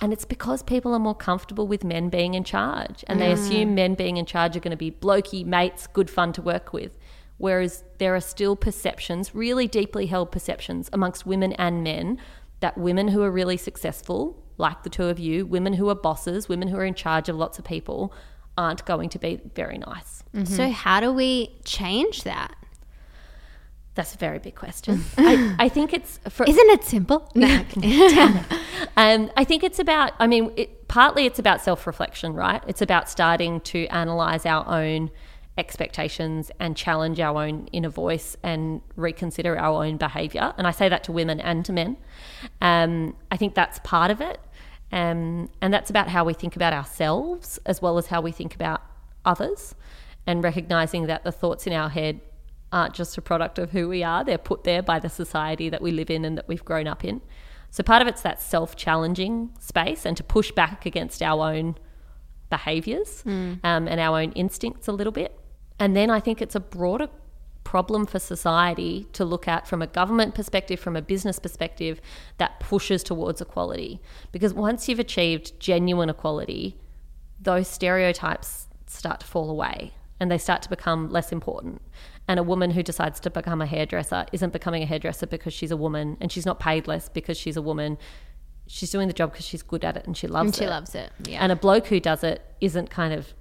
[0.01, 3.05] And it's because people are more comfortable with men being in charge.
[3.07, 3.33] And they mm.
[3.33, 6.73] assume men being in charge are going to be blokey mates, good fun to work
[6.73, 6.97] with.
[7.37, 12.19] Whereas there are still perceptions, really deeply held perceptions amongst women and men,
[12.59, 16.49] that women who are really successful, like the two of you, women who are bosses,
[16.49, 18.13] women who are in charge of lots of people,
[18.57, 20.23] aren't going to be very nice.
[20.45, 22.55] So how do we change that?
[23.97, 25.03] That's a very big question.
[25.17, 27.27] I, I think it's for, Isn't it simple?
[27.33, 27.47] No.
[28.97, 30.11] um, I think it's about.
[30.19, 32.61] I mean, it, partly it's about self-reflection, right?
[32.67, 35.09] It's about starting to analyze our own
[35.57, 40.53] expectations and challenge our own inner voice and reconsider our own behavior.
[40.59, 41.97] And I say that to women and to men.
[42.61, 44.39] Um, I think that's part of it,
[44.91, 48.55] um, and that's about how we think about ourselves as well as how we think
[48.55, 48.81] about
[49.25, 49.75] others,
[50.25, 52.21] and recognizing that the thoughts in our head
[52.71, 55.81] aren't just a product of who we are, they're put there by the society that
[55.81, 57.21] we live in and that we've grown up in.
[57.69, 61.75] So part of it's that self challenging space and to push back against our own
[62.49, 63.23] behaviors
[63.63, 65.37] um, and our own instincts a little bit.
[65.79, 67.07] And then I think it's a broader
[67.67, 71.99] problem for society to look at from a government perspective, from a business perspective,
[72.37, 73.99] that pushes towards equality.
[74.31, 76.77] Because once you've achieved genuine equality,
[77.41, 81.81] those stereotypes start to fall away and they start to become less important.
[82.25, 85.71] And a woman who decides to become a hairdresser isn't becoming a hairdresser because she's
[85.71, 87.97] a woman and she's not paid less because she's a woman.
[88.67, 90.69] She's doing the job because she's good at it and she loves And she it.
[90.69, 91.11] loves it.
[91.25, 91.39] Yeah.
[91.43, 93.33] And a bloke who does it isn't kind of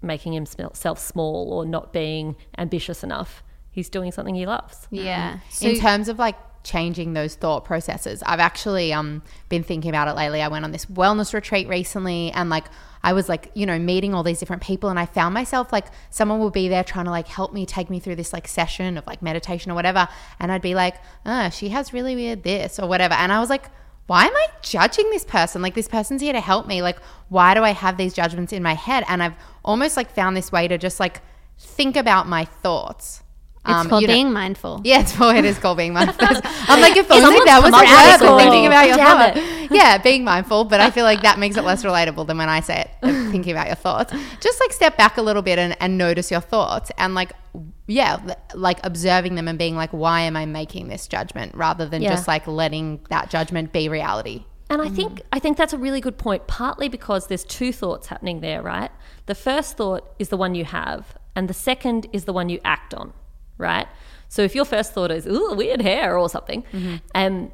[0.00, 3.42] making himself small or not being ambitious enough.
[3.74, 4.86] He's doing something he loves.
[4.90, 5.40] yeah.
[5.50, 10.08] So in terms of like changing those thought processes i've actually um been thinking about
[10.08, 12.64] it lately i went on this wellness retreat recently and like
[13.02, 15.84] i was like you know meeting all these different people and i found myself like
[16.08, 18.96] someone would be there trying to like help me take me through this like session
[18.96, 20.08] of like meditation or whatever
[20.40, 20.94] and i'd be like
[21.26, 23.66] oh she has really weird this or whatever and i was like
[24.06, 25.62] why am I judging this person?
[25.62, 26.82] Like, this person's here to help me.
[26.82, 26.98] Like,
[27.30, 29.02] why do I have these judgments in my head?
[29.08, 29.32] And I've
[29.64, 31.22] almost like found this way to just like
[31.58, 33.22] think about my thoughts.
[33.66, 34.80] It's Um, called you know- being mindful.
[34.84, 36.26] yeah, it's well, it is called being mindful.
[36.68, 39.40] I'm like, if only that was a word for thinking about your thoughts.
[39.70, 42.60] Yeah, being mindful, but I feel like that makes it less relatable than when I
[42.60, 42.90] say it,
[43.30, 44.12] thinking about your thoughts.
[44.40, 47.32] Just like step back a little bit and, and notice your thoughts and like,
[47.86, 48.18] yeah,
[48.54, 52.10] like observing them and being like, why am I making this judgment rather than Yeah.
[52.10, 54.44] just like letting that judgment be reality.
[54.70, 56.46] And I think I think that's a really good point.
[56.46, 58.90] Partly because there's two thoughts happening there, right?
[59.26, 62.60] The first thought is the one you have, and the second is the one you
[62.64, 63.12] act on,
[63.58, 63.86] right?
[64.28, 66.64] So if your first thought is "ooh, weird hair" or something,
[67.14, 67.52] um,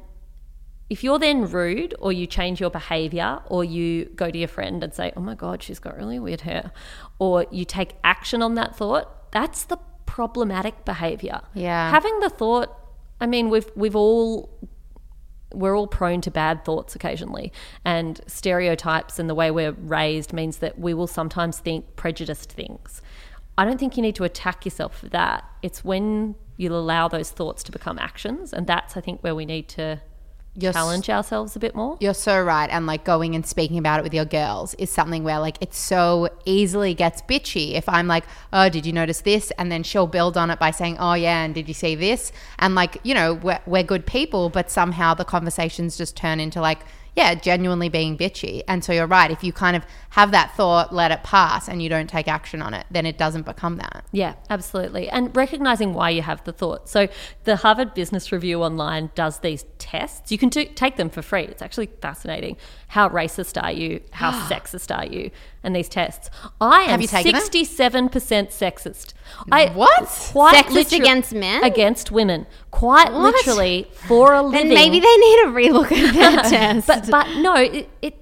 [0.89, 4.83] if you're then rude or you change your behavior or you go to your friend
[4.83, 6.71] and say, "Oh my god, she's got really weird hair,"
[7.19, 11.39] or you take action on that thought, that's the problematic behavior.
[11.53, 11.89] Yeah.
[11.89, 12.77] Having the thought,
[13.21, 14.49] I mean, we've we've all
[15.53, 17.51] we're all prone to bad thoughts occasionally,
[17.85, 23.01] and stereotypes and the way we're raised means that we will sometimes think prejudiced things.
[23.61, 25.43] I don't think you need to attack yourself for that.
[25.61, 29.45] It's when you allow those thoughts to become actions, and that's I think where we
[29.45, 30.01] need to
[30.55, 31.95] You're challenge ourselves a bit more.
[31.99, 32.67] You're so right.
[32.71, 35.75] And like going and speaking about it with your girls is something where like it
[35.75, 37.73] so easily gets bitchy.
[37.73, 39.51] If I'm like, oh, did you notice this?
[39.59, 42.31] And then she'll build on it by saying, oh, yeah, and did you see this?
[42.57, 46.61] And like, you know, we're, we're good people, but somehow the conversations just turn into
[46.61, 46.79] like,
[47.15, 48.63] yeah, genuinely being bitchy.
[48.67, 49.31] And so you're right.
[49.31, 52.61] If you kind of have that thought, let it pass, and you don't take action
[52.61, 54.05] on it, then it doesn't become that.
[54.11, 55.09] Yeah, absolutely.
[55.09, 56.87] And recognizing why you have the thought.
[56.87, 57.07] So,
[57.43, 60.31] the Harvard Business Review online does these tests.
[60.31, 61.43] You can do, take them for free.
[61.43, 62.57] It's actually fascinating.
[62.87, 64.01] How racist are you?
[64.11, 65.31] How sexist are you?
[65.63, 66.29] And these tests.
[66.59, 69.13] I am taken 67% sexist.
[69.51, 70.05] I, What?
[70.07, 71.63] Quite Sexist against men?
[71.63, 72.47] Against women.
[72.71, 73.21] Quite What?
[73.35, 74.69] literally for a Then living.
[74.73, 76.87] maybe they need a relook at that test.
[76.87, 78.17] But but no, it, it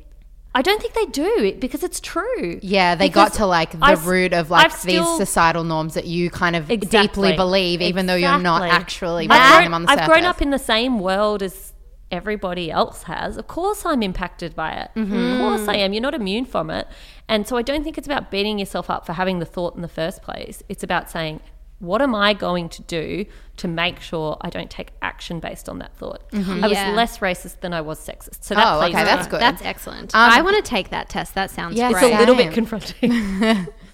[0.54, 2.60] I don't think they do it because it's true.
[2.62, 5.17] Yeah, they Because got to like the I s- root of like I've these still-
[5.17, 7.08] societal norms that you kind of Exactly.
[7.30, 10.41] deeply believe, even though you're not actually I've grown- them on the I've grown up
[10.41, 11.71] in the same world as
[12.12, 13.38] everybody else has.
[13.38, 14.89] Of course, I'm impacted by it.
[14.95, 15.15] Mm-hmm.
[15.15, 15.93] Of course, I am.
[15.93, 16.88] You're not immune from it.
[17.29, 19.81] And so I don't think it's about beating yourself up for having the thought in
[19.81, 20.61] the first place.
[20.67, 21.39] It's about saying,
[21.77, 23.25] what am I going to do
[23.57, 26.23] to make sure I don't take action based on that thought?
[26.33, 26.91] I was Yeah.
[26.91, 28.43] last racist than I was sexist.
[28.43, 29.39] So that Oh, okay, that's good.
[29.39, 30.13] That's excellent.
[30.13, 31.35] Um, I want to take that test.
[31.35, 32.03] That sounds Yeah, great.
[32.03, 33.67] It's a little bit confronting.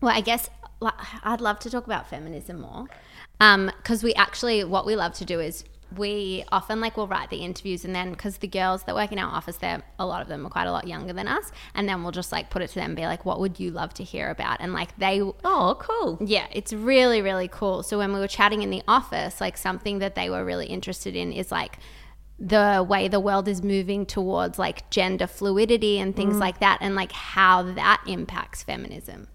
[0.00, 0.50] Well, I guess
[1.22, 2.84] I'd love to talk about feminism more
[3.78, 5.64] because we actually what we love to do is
[5.96, 9.18] we often like will write the interviews and then because the girls that work in
[9.18, 11.88] our office they're a lot of them are quite a lot younger than us and
[11.88, 13.92] then we'll just like put it to them and be like what would you love
[13.94, 16.18] to hear about and like they oh, cool.
[16.20, 17.82] yeah, it's really, really cool.
[17.82, 21.16] So when we were chatting in the office, like something that they were really interested
[21.16, 21.78] in is like
[22.38, 26.40] the way the world is moving towards like gender fluidity and things mm.
[26.40, 29.28] like that, and like how that impacts feminism.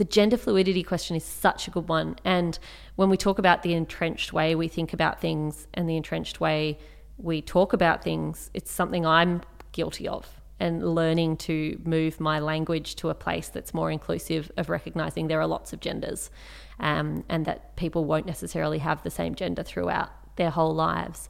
[0.00, 2.16] The gender fluidity question is such a good one.
[2.24, 2.58] And
[2.96, 6.78] when we talk about the entrenched way we think about things and the entrenched way
[7.18, 10.40] we talk about things, it's something I'm guilty of.
[10.58, 15.38] And learning to move my language to a place that's more inclusive of recognizing there
[15.38, 16.30] are lots of genders
[16.78, 21.28] um, and that people won't necessarily have the same gender throughout their whole lives.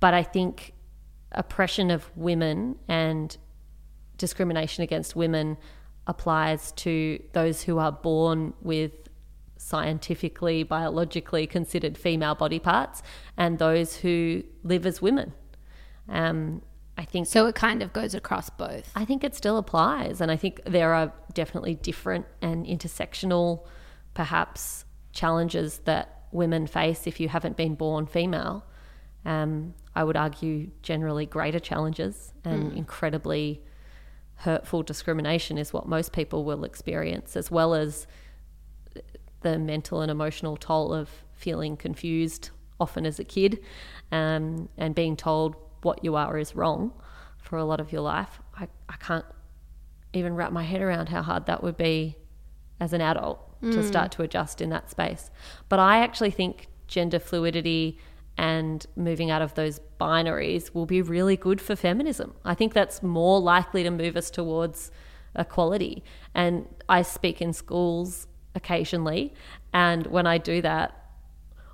[0.00, 0.72] But I think
[1.32, 3.36] oppression of women and
[4.16, 5.58] discrimination against women
[6.08, 8.92] applies to those who are born with
[9.58, 13.02] scientifically, biologically considered female body parts
[13.36, 15.32] and those who live as women.
[16.08, 16.62] Um,
[16.96, 18.90] I think So it kind of goes across both.
[18.96, 20.20] I think it still applies.
[20.20, 23.66] And I think there are definitely different and intersectional,
[24.14, 28.64] perhaps, challenges that women face if you haven't been born female.
[29.24, 33.62] Um, I would argue generally greater challenges and incredibly
[34.38, 38.06] hurtful discrimination is what most people will experience, as well as
[39.40, 43.58] the mental and emotional toll of feeling confused often as a kid
[44.12, 46.92] um, and being told what you are is wrong
[47.40, 48.40] for a lot of your life.
[48.56, 49.24] I, I can't
[50.12, 52.16] even wrap my head around how hard that would be
[52.80, 55.32] as an adult to start to adjust in that space.
[55.68, 57.98] But I actually think gender fluidity
[58.38, 62.34] and moving out of those binaries will be really good for feminism.
[62.44, 64.90] I think that's more likely to move us towards
[65.36, 66.02] equality.
[66.34, 69.34] And I speak in schools occasionally,
[69.72, 70.94] and when I do that,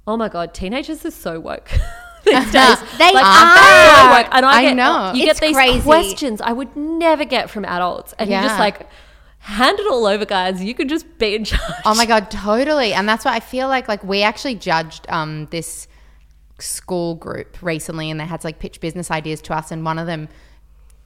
[0.06, 1.68] oh my god, teenagers are so woke.
[2.24, 3.56] These days, They Like, are.
[3.56, 4.28] so woke.
[4.34, 5.12] and I, I get, know.
[5.14, 5.82] you It's get these crazy.
[5.82, 8.88] questions I would never get from adults, and you're just like,
[9.40, 10.62] hand it all over, guys.
[10.64, 11.62] You can just be in charge.
[11.84, 12.94] Oh my god, totally.
[12.94, 15.86] And that's why I feel like like we actually judged um this
[16.58, 19.98] school group recently and they had to like pitch business ideas to us and one
[19.98, 20.28] of them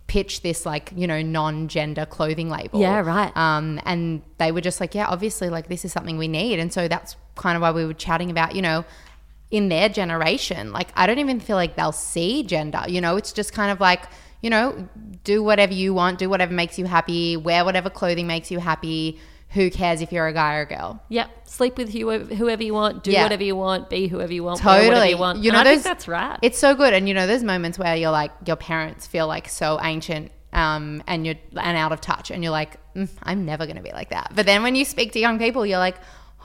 [0.06, 2.80] pitched this like, you know, non-gender clothing label.
[2.80, 3.34] Yeah, right.
[3.36, 6.58] Um and they were just like, yeah, obviously like this is something we need.
[6.58, 8.84] And so that's kind of why we were chatting about, you know,
[9.50, 12.82] in their generation, like I don't even feel like they'll see gender.
[12.86, 14.04] You know, it's just kind of like,
[14.42, 14.88] you know,
[15.24, 19.18] do whatever you want, do whatever makes you happy, wear whatever clothing makes you happy.
[19.52, 21.02] Who cares if you're a guy or a girl?
[21.08, 23.22] Yep, sleep with whoever, whoever you want, do Yeah.
[23.22, 25.10] whatever you want, be whoever you want, Totally.
[25.10, 25.38] you want.
[25.38, 26.38] You And know, I think those- that's right.
[26.42, 26.92] It's so good.
[26.92, 31.02] And you know, there's moments where you're like, your parents feel like so ancient um,
[31.06, 33.92] and you're and out of touch, and you're like, mm, I'm never going to be
[33.92, 34.32] like that.
[34.34, 35.96] But then when you speak to young people, you're like,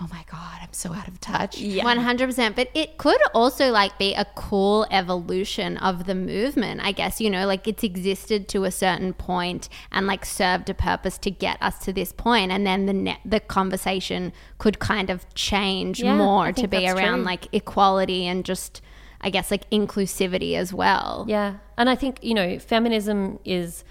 [0.01, 1.57] oh my god, I'm so out of touch.
[1.59, 1.83] yeah.
[1.83, 2.55] One hundred percent.
[2.55, 6.81] But it could also like be a cool evolution of the movement.
[6.83, 10.73] I guess you know, like it's existed to a certain point and like served a
[10.73, 15.09] purpose to get us to this point, and then the ne- the conversation could kind
[15.09, 17.25] of change Yeah, more to be around true.
[17.25, 18.81] like equality and just,
[19.21, 21.25] I guess, like inclusivity as well.
[21.27, 21.57] Yeah.
[21.77, 23.83] And I think, you know, feminism is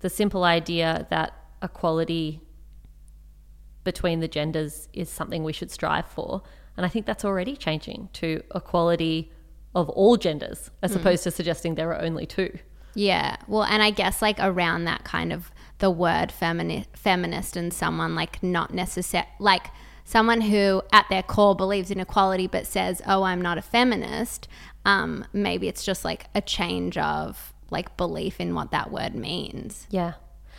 [0.00, 2.40] the simple idea that equality
[3.86, 6.42] between the genders is something we should strive for.
[6.76, 9.32] And I think that's already changing to equality
[9.74, 12.58] of all genders, as opposed to suggesting there are only two.
[12.94, 13.36] Yeah.
[13.46, 18.14] Well, and I guess like around that kind of the word femini- feminist and someone
[18.14, 19.68] like not necessary like
[20.04, 24.48] someone who at their core believes in equality but says, "Oh, I'm not a feminist."
[24.84, 29.86] Um, maybe it's just like a change of like belief in what that word means.
[29.90, 30.14] Yeah.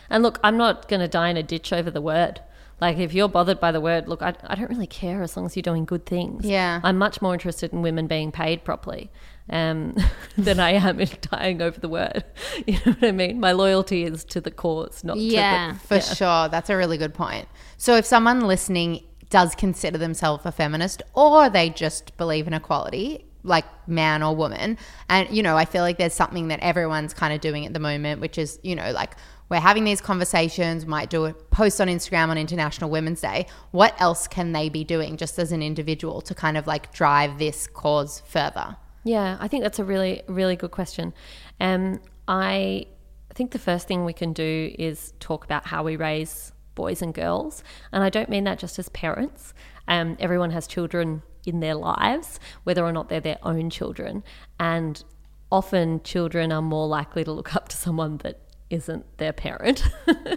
[0.08, 2.40] And look, I'm not going to die in a ditch over the word.
[2.80, 5.46] Like, if you're bothered by the word, look, I, I don't really care as long
[5.46, 6.44] as you're doing good things.
[6.44, 6.80] Yeah.
[6.84, 9.10] I'm much more interested in women being paid properly
[9.50, 9.96] um,
[10.38, 12.24] than I am in dying over the word.
[12.66, 13.40] You know what I mean?
[13.40, 15.72] My loyalty is to the cause, not Yeah.
[15.72, 16.00] to the.
[16.00, 16.48] For sure.
[16.48, 17.48] That's a really good point.
[17.78, 23.24] So if someone listening does consider themselves a feminist or they just believe in equality,
[23.42, 24.76] like man or woman,
[25.08, 27.78] and you know, I feel like there's something that everyone's kind of doing at the
[27.80, 29.16] moment, which is, you know, like
[29.48, 33.46] we're having these conversations, might do a post on Instagram on International Women's Day.
[33.70, 37.38] What else can they be doing just as an individual to kind of like drive
[37.38, 38.76] this cause further?
[39.04, 41.14] Yeah, I think that's a really, really good question.
[41.60, 42.86] Um, I
[43.34, 47.14] think the first thing we can do is talk about how we raise boys and
[47.14, 47.62] girls.
[47.92, 49.54] And I don't mean that just as parents.
[49.86, 54.22] Um, everyone has children in their lives, whether or not they're their own children.
[54.60, 55.02] And
[55.50, 58.40] often children are more likely to look up to someone that
[58.70, 59.82] isn't their parent.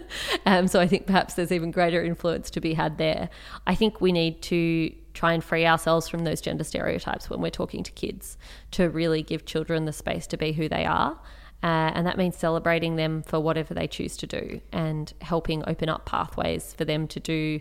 [0.46, 3.28] um, so I think perhaps there's even greater influence to be had there.
[3.66, 7.50] I think we need to try and free ourselves from those gender stereotypes when we're
[7.50, 8.38] talking to kids
[8.70, 11.18] to really give children the space to be who they are.
[11.62, 15.88] Uh, and that means celebrating them for whatever they choose to do and helping open
[15.88, 17.60] up pathways for them to do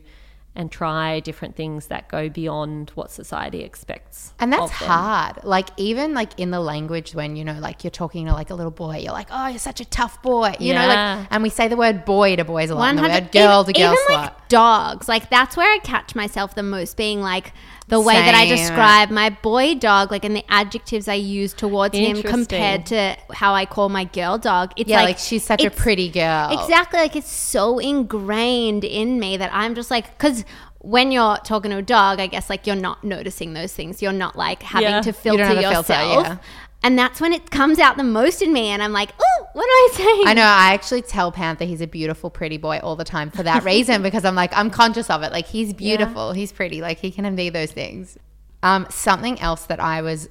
[0.53, 4.33] and try different things that go beyond what society expects.
[4.39, 5.43] And that's hard.
[5.43, 8.55] Like even like in the language when you know like you're talking to like a
[8.55, 11.49] little boy, you're like, "Oh, you're such a tough boy." You know, like and we
[11.49, 13.81] say the word boy to boys a lot, and the 100 word girl to even,
[13.81, 14.21] girl even slut.
[14.21, 17.53] like dogs like that's where i catch myself the most being like
[17.87, 21.97] the way that i describe my boy dog like and the adjectives i use towards
[21.97, 25.63] him compared to how i call my girl dog it's yeah, like, like, she's such
[25.63, 26.49] a pretty girl.
[26.51, 30.43] exactly like it's so ingrained in me that i'm just like because
[30.83, 34.01] when you're talking to a dog, I guess like you're not noticing those things.
[34.01, 35.01] You're not like having Yeah.
[35.01, 35.85] to filter a yourself.
[35.85, 36.37] filter, yeah.
[36.83, 38.67] And that's when it comes out the most in me.
[38.69, 40.27] And I'm like, oh, what am I saying?
[40.27, 40.41] I know.
[40.43, 44.01] I actually tell Panther he's a beautiful, pretty boy all the time for that reason
[44.03, 45.31] because I'm like, I'm conscious of it.
[45.31, 48.17] Like, he's beautiful, he's pretty, like, he can be those things.
[48.63, 50.27] Um, something else that I was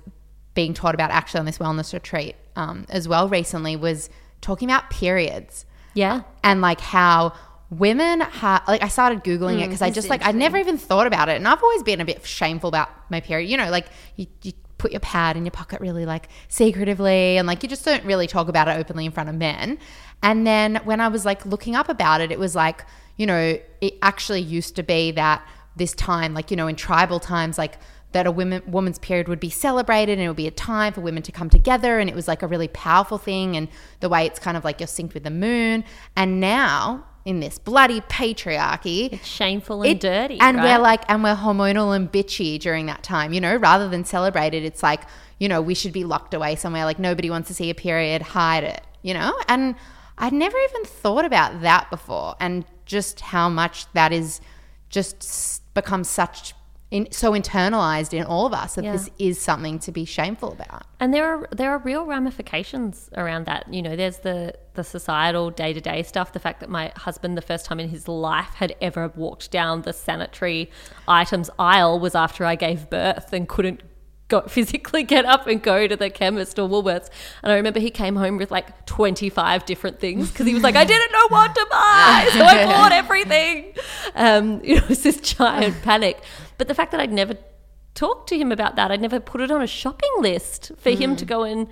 [0.54, 4.90] being taught about actually on this wellness retreat um, as well recently was talking about
[4.90, 6.22] periods Yeah.
[6.42, 7.34] and like how
[7.70, 11.06] women have like I started googling it because I just like I never even thought
[11.06, 13.86] about it and I've always been a bit shameful about my period you know like
[14.16, 17.84] you, you put your pad in your pocket really like secretively and like you just
[17.84, 19.78] don't really talk about it openly in front of men.
[20.22, 22.84] And then when I was like looking up about it it was like
[23.16, 27.20] you know it actually used to be that this time like you know in tribal
[27.20, 27.76] times like
[28.12, 31.00] that a women woman's period would be celebrated and it would be a time for
[31.00, 33.68] women to come together and it was like a really powerful thing and
[34.00, 35.84] the way it's kind of like you're synced with the moon.
[36.16, 40.38] And now in this bloody patriarchy It's shameful and it- dirty.
[40.40, 40.64] and right?
[40.64, 44.54] we're like and we're hormonal and bitchy during that time you know rather than celebrate
[44.54, 45.02] it it's like
[45.38, 48.22] you know we should be locked away somewhere like nobody wants to see a period
[48.22, 49.74] hide it you know and
[50.18, 54.40] i'd never even thought about that before and just how much that is
[54.88, 56.54] just become such
[56.90, 58.92] in, so internalized in all of us that Yeah.
[58.92, 63.46] this is something to be shameful about And there are there are real ramifications around
[63.46, 63.72] that.
[63.72, 66.32] You know, there's the the societal day to day stuff.
[66.32, 69.82] The fact that my husband, the first time in his life, had ever walked down
[69.82, 70.70] the sanitary
[71.08, 73.82] items aisle was after I gave birth and couldn't
[74.30, 77.10] go physically get up and go to the chemist or Woolworths.
[77.42, 80.76] And I remember he came home with like 25 different things because he was like,
[80.76, 83.74] I didn't know what to buy, so I bought everything.
[84.14, 86.22] Um, you know, it's this giant panic.
[86.56, 87.36] But the fact that I'd never
[87.94, 88.90] talked to him about that.
[88.90, 91.68] I'd never put it on a shopping list for him to go and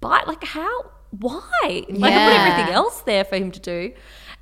[0.00, 0.22] buy.
[0.26, 0.92] Like, how?
[1.10, 1.84] Why?
[1.88, 3.92] Like, I put everything else there for him to do.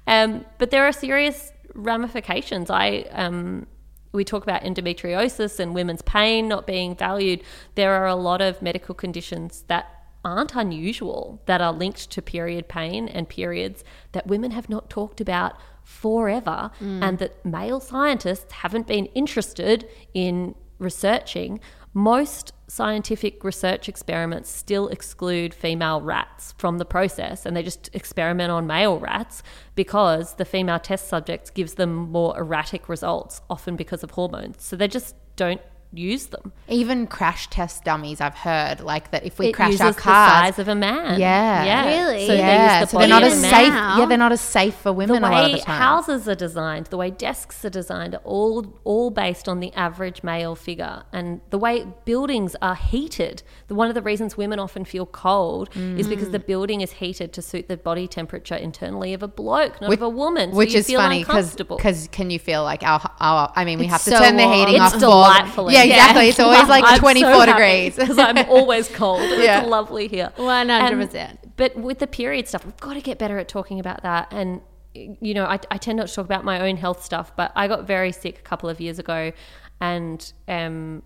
[0.06, 2.70] Um, but there are serious ramifications.
[2.70, 3.66] I um,
[4.12, 7.42] we talk about endometriosis and women's pain not being valued.
[7.74, 12.68] There are a lot of medical conditions that aren't unusual that are linked to period
[12.68, 13.82] pain and periods
[14.12, 17.02] that women have not talked about forever mm.
[17.02, 21.60] and that male scientists haven't been interested in researching.
[21.94, 28.52] Most scientific research experiments still exclude female rats from the process and they just experiment
[28.52, 29.42] on male rats
[29.74, 34.62] because the female test subjects gives them more erratic results often because of hormones.
[34.62, 35.60] So they just don't
[35.92, 39.80] use them even crash test dummies i've heard like that if we it crash uses
[39.80, 41.64] our the cars size of a man Yeah.
[41.64, 42.26] yeah Really?
[42.26, 43.68] so yeah, they use the so they're not as safe.
[43.72, 43.98] now.
[43.98, 45.78] Yeah, they're not as safe for the women a lot of way the time.
[45.80, 50.22] houses are designed, the way desks are designed, are all all based on the average
[50.22, 53.42] male figure, and the way buildings are heated.
[53.68, 56.32] The one of the reasons women often feel cold is because Mm.
[56.32, 60.02] the building is heated to suit the body temperature internally of a bloke, not of
[60.02, 60.52] a woman.
[60.52, 61.78] So which you is feel funny because uncomfortable.
[62.12, 64.48] can you feel like our, our I mean we It's have to so turn the
[64.52, 65.94] heating It's off for- delightful yeah here.
[65.94, 69.22] exactly it's always like I'm 24 degrees because I'm always cold.
[69.22, 69.60] Yeah.
[69.60, 70.32] It's lovely here.
[70.36, 71.30] 100%.
[71.30, 74.28] Um, but with the period stuff, we've got to get better at talking about that.
[74.32, 74.60] And
[74.94, 77.68] you know, I, I tend not to talk about my own health stuff, but I
[77.68, 79.32] got very sick a couple of years ago,
[79.80, 81.02] and um,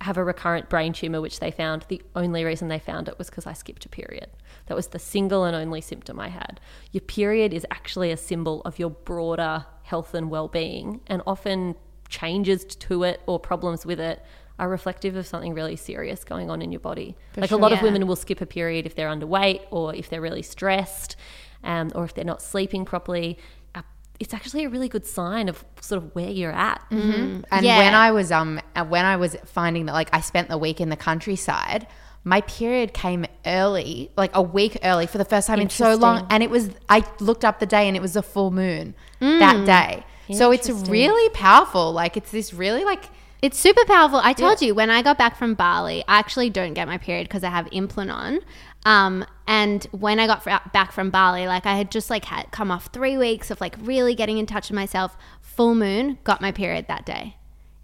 [0.00, 1.84] have a recurrent brain tumor, which they found.
[1.88, 4.28] The only reason they found it was because I skipped a period.
[4.66, 6.60] That was the single and only symptom I had.
[6.92, 11.74] Your period is actually a symbol of your broader health and well being, and often
[12.08, 14.22] changes to it or problems with it
[14.58, 17.16] are reflective of something really serious going on in your body.
[17.36, 20.20] like a lot of women will skip a period if they're underweight or if they're
[20.20, 21.14] really stressed
[21.62, 23.38] um, or if they're not sleeping properly.
[23.74, 23.82] Uh,
[24.18, 26.82] It's actually a really good sign of sort of where you're at.
[26.90, 27.78] And Yeah.
[27.78, 30.80] when I was um uh, when I was finding that like I spent the week
[30.80, 31.86] in the countryside,
[32.24, 36.26] my period came early, like a week early for the first time in so long,
[36.30, 39.64] and it was I looked up the day and it was a full moon that
[39.64, 40.04] day.
[40.32, 41.92] So it's really powerful.
[41.92, 43.04] Like it's this really like
[43.40, 44.20] It's super powerful.
[44.22, 47.28] I told you when I got back from Bali, I actually don't get my period
[47.28, 48.40] because I have Implanon.
[48.84, 52.50] Um, and when I got fr- back from Bali, like I had just like had
[52.50, 55.16] come off three weeks of like really getting in touch with myself.
[55.40, 57.36] Full moon, got my period that day.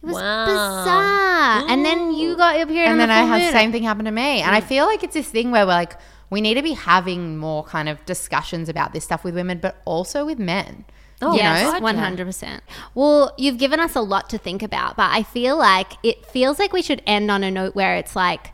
[0.03, 0.45] It was Wow.
[0.47, 1.71] bizarre.
[1.71, 3.53] And then you got your period, and on then the I have moon.
[3.53, 4.41] same thing happen to me.
[4.43, 5.97] And I feel like it's this thing where we're like,
[6.31, 9.77] we need to be having more kind of discussions about this stuff with women, but
[9.85, 10.85] also with men.
[11.25, 12.63] Oh, yes, one hundred percent.
[12.95, 16.59] Well, you've given us a lot to think about, but I feel like it feels
[16.59, 18.53] like we should end on a note where it's like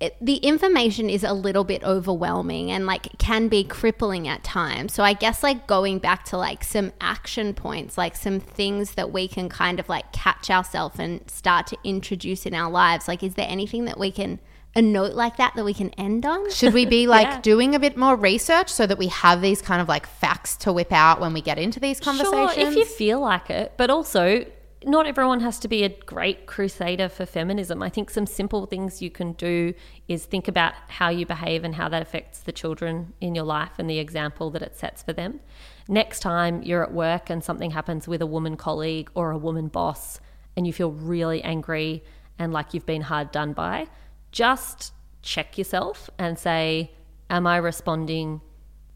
[0.00, 4.94] it, the information is a little bit overwhelming and like can be crippling at times.
[4.94, 9.12] So I guess like going back to like some action points, like some things that
[9.12, 13.08] we can kind of like catch ourselves and start to introduce in our lives.
[13.08, 14.40] Like, is there anything that we can
[14.76, 16.50] a note like that that we can end on?
[16.50, 17.40] Should we be like Yeah.
[17.40, 20.72] doing a bit more research so that we have these kind of like facts to
[20.72, 22.54] whip out when we get into these conversations?
[22.54, 24.44] Sure, if you feel like it, but also
[24.82, 27.82] not everyone has to be a great crusader for feminism.
[27.82, 29.74] I think some simple things you can do
[30.08, 33.72] is think about how you behave and how that affects the children in your life
[33.78, 35.40] and the example that it sets for them.
[35.86, 39.68] Next time you're at work and something happens with a woman colleague or a woman
[39.68, 40.18] boss
[40.56, 42.02] and you feel really angry
[42.38, 43.86] and like you've been hard done by,
[44.32, 46.92] just check yourself and say,
[47.28, 48.40] Am I responding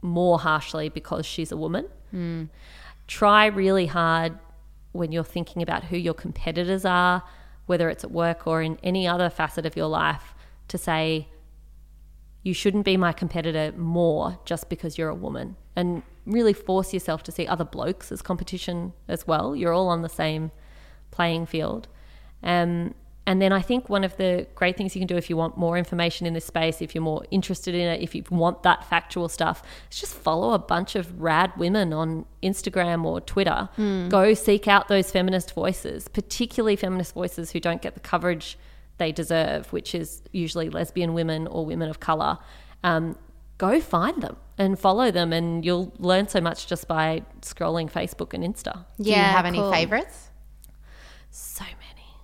[0.02, 1.86] more harshly because she's a woman?
[3.06, 4.38] try really hard
[4.92, 7.22] when you're thinking about who your competitors are,
[7.66, 10.34] whether it's at work or in any other facet of your life,
[10.68, 11.28] to say,
[12.42, 15.56] you shouldn't be my competitor more just because you're a woman.
[15.74, 19.56] And really force yourself to see other blokes as competition as well.
[19.56, 20.50] You're all on the same
[21.10, 21.88] playing field.
[22.42, 22.94] Um,
[23.26, 25.56] and then I think one of the great things you can do if you want
[25.56, 28.84] more information in this space, if you're more interested in it, if you want that
[28.88, 33.68] factual stuff, is just follow a bunch of rad women on Instagram or Twitter.
[34.10, 38.58] Go seek out those feminist voices, particularly feminist voices who don't get the coverage
[38.98, 42.38] they deserve, which is usually lesbian women or women of color.
[42.84, 43.16] Um,
[43.56, 48.34] go find them and follow them, and you'll learn so much just by scrolling Facebook
[48.34, 48.84] and Insta.
[49.00, 50.30] Do you have any favorites?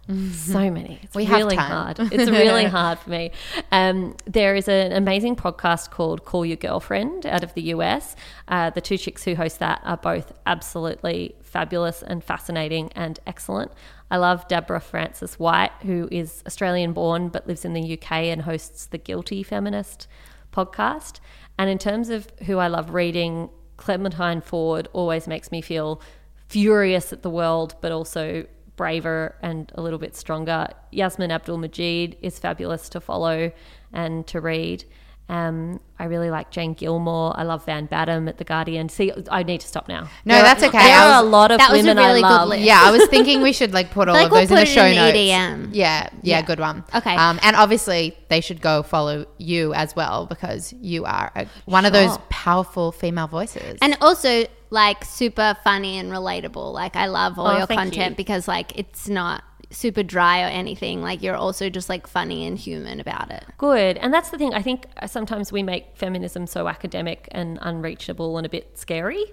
[0.07, 1.01] So many, so many.
[1.03, 1.99] It's We really hard.
[2.01, 3.31] It's really hard for me.
[3.71, 8.17] Um, there is an amazing podcast called Call Your Girlfriend out of the US.
[8.49, 13.73] Uh, the two chicks who host that are both absolutely fabulous and fascinating and excellent.
[14.11, 18.87] I love Deborah Frances-White, who is Australian born but lives in the UK and hosts
[18.87, 20.09] the Guilty Feminist
[20.53, 21.21] podcast.
[21.59, 26.01] And in terms of who I love reading, Clementine Ford always makes me feel
[26.49, 28.47] furious at the world, but also
[28.77, 30.69] braver and a little bit stronger.
[30.93, 33.53] Yassmin Abdel-Magied is fabulous to follow
[33.93, 34.85] and to read.
[35.29, 37.39] Um, I really like Jane Gilmore.
[37.39, 38.89] I love Van Badham at The Guardian.
[38.89, 40.09] See, I need to stop now.
[40.25, 40.79] No, There are- that's okay.
[40.79, 42.49] There I are a lot of that was a women really I good love.
[42.49, 42.63] list.
[42.63, 44.67] Yeah, I was thinking we should like put all Like of we'll those in the
[44.67, 45.17] show in notes.
[45.17, 45.69] EDM.
[45.73, 46.43] Yeah, yeah, Yeah.
[46.43, 46.83] good one.
[46.93, 47.15] Okay.
[47.15, 51.85] Um, and obviously they should go follow you as well because you are a, one
[51.85, 53.79] of those powerful female voices.
[53.83, 56.73] And also like super funny and relatable.
[56.73, 58.17] Like I love all Oh, your content you.
[58.17, 59.43] because like it's not
[59.73, 61.01] super dry or anything.
[61.03, 63.45] Like you're also just like funny and human about it.
[63.59, 63.99] Good.
[63.99, 64.53] And that's the thing.
[64.55, 69.25] I think sometimes we make feminism so academic and unreachable and a bit scary.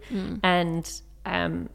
[0.44, 0.90] And
[1.26, 1.70] um,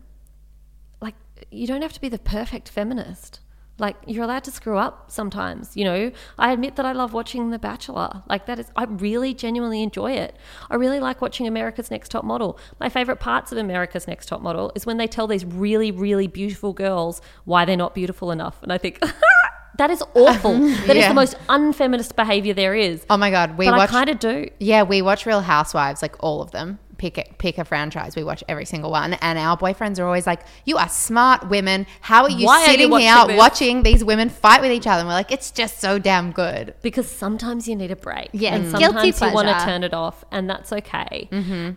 [1.01, 1.15] like,
[1.51, 3.41] you don't have to be the perfect feminist.
[3.83, 5.77] Like, you're allowed to screw up sometimes.
[5.77, 8.23] You know, I admit that I love watching The Bachelor.
[8.29, 10.37] Like, that is, I really genuinely enjoy it.
[10.71, 12.59] I really like watching America's Next Top Model.
[12.81, 16.29] My favorite parts of America's Next Top Model is when they tell these really, really
[16.29, 18.63] beautiful girls why they're not beautiful enough.
[18.63, 19.01] And I think,
[19.79, 20.53] that is awful.
[20.87, 21.09] That is Yeah.
[21.09, 23.05] the most unfeminist behavior there is.
[23.11, 24.49] oh my god, we but I kind of do.
[24.61, 28.45] Yeah, we watch Real Housewives, like all of them, pick pick a franchise, we watch
[28.49, 31.87] every single one, and our boyfriends are always like, "You are smart women.
[32.01, 34.71] How are you Why are you sitting watching here this?" watching these women fight with
[34.71, 37.97] each other?" And we're like, "It's just so damn good." because sometimes you need a
[37.97, 38.29] break.
[38.33, 38.71] Yeah, and Mm.
[38.71, 41.29] sometimes you want to turn it off, and that's okay.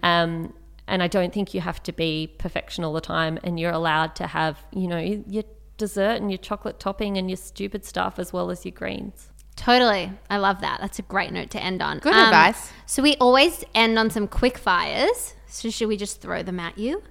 [0.04, 0.54] Um,
[0.88, 4.16] and I don't think you have to be perfection all the time, and you're allowed
[4.18, 5.44] to have, you know, your
[5.78, 9.30] dessert and your chocolate topping and your stupid stuff as well as your greens.
[9.56, 10.12] Totally.
[10.30, 10.80] I love that.
[10.82, 11.94] That's a great note to end on.
[11.98, 12.72] Um, Good advice.
[12.86, 15.34] So we always end on some quick fires.
[15.48, 17.02] So should we just throw them at you?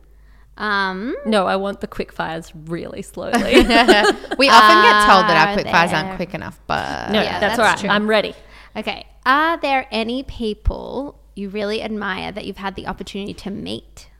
[0.57, 3.32] Um, No, I want the quick fires really slowly.
[3.42, 7.40] We often get told that our Are quick fires aren't quick enough, but no, Yeah,
[7.40, 7.78] that's, that's all right.
[7.78, 7.88] true.
[7.88, 8.34] I'm ready.
[8.76, 9.07] okay.
[9.26, 14.11] Are there any people you really admire that you've had the opportunity to meet?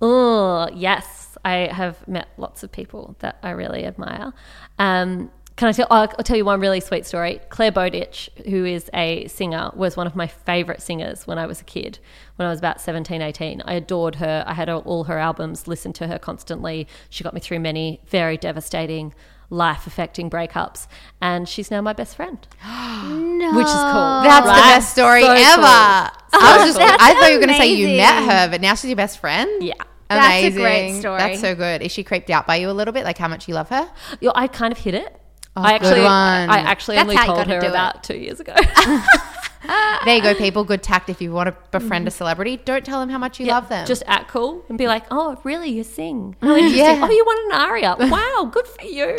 [0.00, 1.36] Oh, yes.
[1.44, 4.32] I have met lots of people that I really admire.
[4.78, 5.86] Um, can I tell?
[5.90, 7.40] I'll, I'll tell you one really sweet story.
[7.48, 11.60] Clare Bowditch, who is a singer, was one of my favorite singers when I was
[11.60, 11.98] a kid,
[12.36, 13.62] when I was about 17, 18.
[13.64, 14.44] I adored her.
[14.46, 16.88] I had all- all her albums, listened to her constantly.
[17.08, 19.14] She got me through many very devastating,
[19.48, 20.88] life affecting breakups.
[21.20, 23.52] And she's now my best friend, No.
[23.56, 24.22] which is cool.
[24.24, 25.54] That's the best story So ever.
[25.56, 25.62] cool.
[25.62, 28.60] I was just, That's I thought you were going to say you met her, but
[28.60, 29.62] now she's your best friend.
[29.62, 29.74] Yeah.
[30.08, 31.18] That's a great story.
[31.18, 31.80] That's so good.
[31.82, 33.04] Is she creeped out by you a little bit?
[33.04, 33.90] Like how much you love her?
[34.20, 35.20] Yo, I kind of hit it.
[35.56, 36.00] Oh, I actually.
[36.00, 37.70] I actually That's only told her do it.
[37.70, 38.54] about two years ago.
[40.04, 40.64] There you go, people.
[40.64, 41.08] Good tact.
[41.08, 43.70] If you want to befriend a celebrity, don't tell them how much you Yeah, love
[43.70, 43.86] them.
[43.86, 45.70] Just act cool and be like, oh, really?
[45.70, 46.36] You sing?
[46.42, 46.78] How interesting.
[46.78, 47.00] Yeah.
[47.02, 47.96] Oh, you won an ARIA.
[47.98, 49.16] Wow, good for you.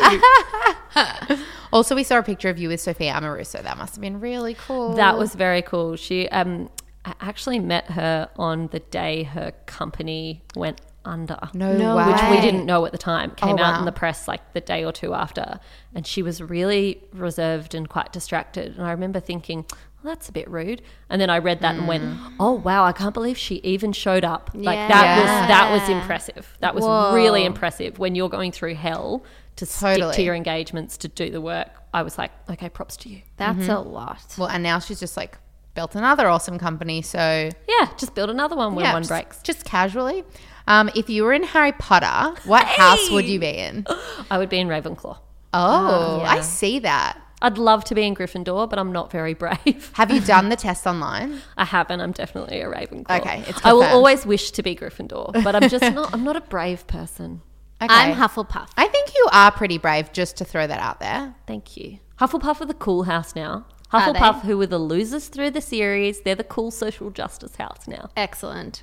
[1.72, 3.62] also, we saw a picture of you with Sophia Amoruso.
[3.62, 4.94] That must have been really cool.
[4.94, 5.96] that was very cool.
[5.96, 6.70] She, um,
[7.04, 11.38] I actually met her on the day her company went under.
[11.54, 12.06] no, No way.
[12.06, 13.30] Which we didn't know at the time.
[13.32, 13.78] Came Oh, out wow.
[13.80, 15.60] in the press like the day or two after.
[15.94, 18.76] And she was really reserved and quite distracted.
[18.76, 19.64] And I remember thinking,
[20.02, 20.82] well, that's a bit rude.
[21.08, 22.36] And then I read that and went, hmm.
[22.38, 24.50] oh wow, I can't believe she even showed up.
[24.54, 25.20] Like that Yeah.
[25.20, 26.56] was that was impressive.
[26.60, 27.14] That was Whoa.
[27.14, 29.24] really impressive when you're going through hell
[29.56, 31.68] to stick to your engagements to do the work.
[31.94, 33.22] I was like, okay, props to you.
[33.38, 33.70] That's mm-hmm.
[33.70, 34.34] a lot.
[34.36, 35.38] Well, and now she's just like
[35.74, 37.02] built another awesome company.
[37.02, 39.42] So Yeah, just build another one when yeah, one just, breaks.
[39.42, 40.24] just casually.
[40.66, 43.86] Um, if you were in Harry Potter, what house would you be in?
[44.30, 45.18] I would be in Ravenclaw.
[45.54, 46.30] Oh, yeah.
[46.30, 47.20] I see that.
[47.42, 49.90] I'd love to be in Gryffindor, but I'm not very brave.
[49.94, 51.40] Have you done the test online?
[51.56, 52.00] I haven't.
[52.00, 53.20] I'm definitely a Ravenclaw.
[53.20, 56.12] Okay, it's I will always wish to be Gryffindor, but I'm just not.
[56.12, 57.42] I'm not a brave person.
[57.78, 57.92] Okay.
[57.92, 58.70] I'm Hufflepuff.
[58.78, 61.34] I think you are pretty brave, just to throw that out there.
[61.46, 61.98] Thank you.
[62.18, 63.66] Hufflepuff are the cool house now.
[63.92, 68.08] Hufflepuff, who were the losers through the series, they're the cool social justice house now.
[68.16, 68.82] Excellent.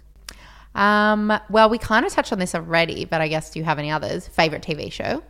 [0.76, 3.80] Um, well, we kind of touched on this already, but I guess do you have
[3.80, 4.28] any others?
[4.28, 5.24] Favorite TV show?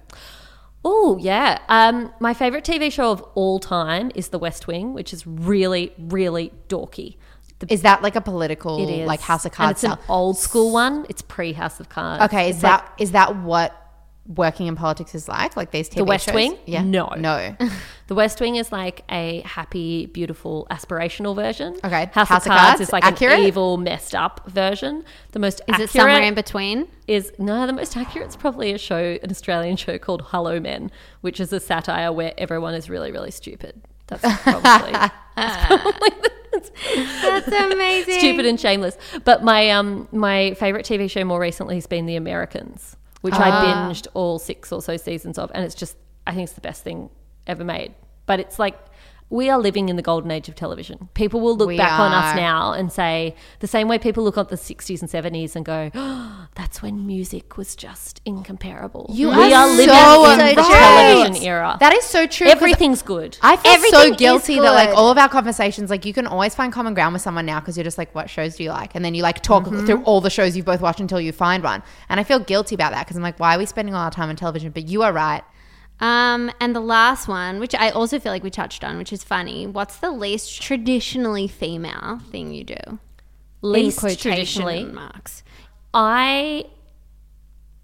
[0.85, 1.59] Oh yeah.
[1.69, 5.93] Um, my favorite TV show of all time is The West Wing, which is really,
[5.97, 7.17] really dorky.
[7.59, 9.99] The, Is that like a political, it is like House of and Cards it's an
[10.09, 11.05] old school one.
[11.07, 12.23] It's pre House of Cards.
[12.25, 13.82] Okay, is It's that like is that what
[14.25, 15.57] working in politics is like?
[15.57, 16.35] Like these TV The West shows?
[16.35, 16.57] Wing?
[16.65, 16.83] Yeah.
[16.83, 17.07] No.
[17.17, 17.55] No.
[18.07, 21.73] The West Wing is like a happy, beautiful, aspirational version.
[21.85, 22.09] Okay.
[22.13, 23.39] House, House of Cards, Cards, is like accurate?
[23.39, 25.05] an evil, messed up version.
[25.31, 26.87] The most Is accurate it somewhere in between?
[27.07, 31.39] is no, the most accurate is probably a show, an Australian show called Hollowmen, which
[31.39, 33.81] is a satire where everyone is really, really stupid.
[34.07, 36.09] That's probably, that's probably
[36.51, 38.19] That's amazing.
[38.19, 38.97] stupid and shameless.
[39.23, 43.49] But my um my favorite TV show more recently has been The Americans, which I
[43.49, 43.63] Ah.
[43.89, 45.97] binged all six or so seasons of, and it's just
[46.27, 47.09] I think it's the best thing
[47.47, 47.93] ever made.
[48.25, 48.77] But it's like
[49.33, 51.09] we are living in the golden age of television.
[51.15, 54.37] People will look We back on us now and say the same way people look
[54.37, 59.29] at the 60s and 70s and go, oh, "That's when music was just incomparable." You
[59.29, 61.23] we are are living so in the right.
[61.25, 61.77] television era.
[61.79, 62.47] That is so true.
[62.47, 63.37] Everything's good.
[63.41, 66.53] I feel Everything so guilty that like all of our conversations, like you can always
[66.53, 68.93] find common ground with someone now because you're just like, what shows do you like?
[68.93, 69.85] And then you like talk Mm-hmm.
[69.85, 71.81] through all the shows you've both watched until you find one.
[72.09, 74.11] And I feel guilty about that because I'm like, why are we spending all our
[74.11, 74.71] time on television?
[74.71, 75.41] But you are right.
[75.99, 79.23] Um, and the last one, which I also feel like we touched on, which is
[79.23, 79.67] funny.
[79.67, 82.99] What's the least traditionally female thing you do?
[83.61, 85.43] Least traditionally, marks.
[85.93, 86.65] I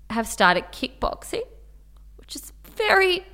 [0.10, 1.44] have started kickboxing,
[2.18, 3.26] which is very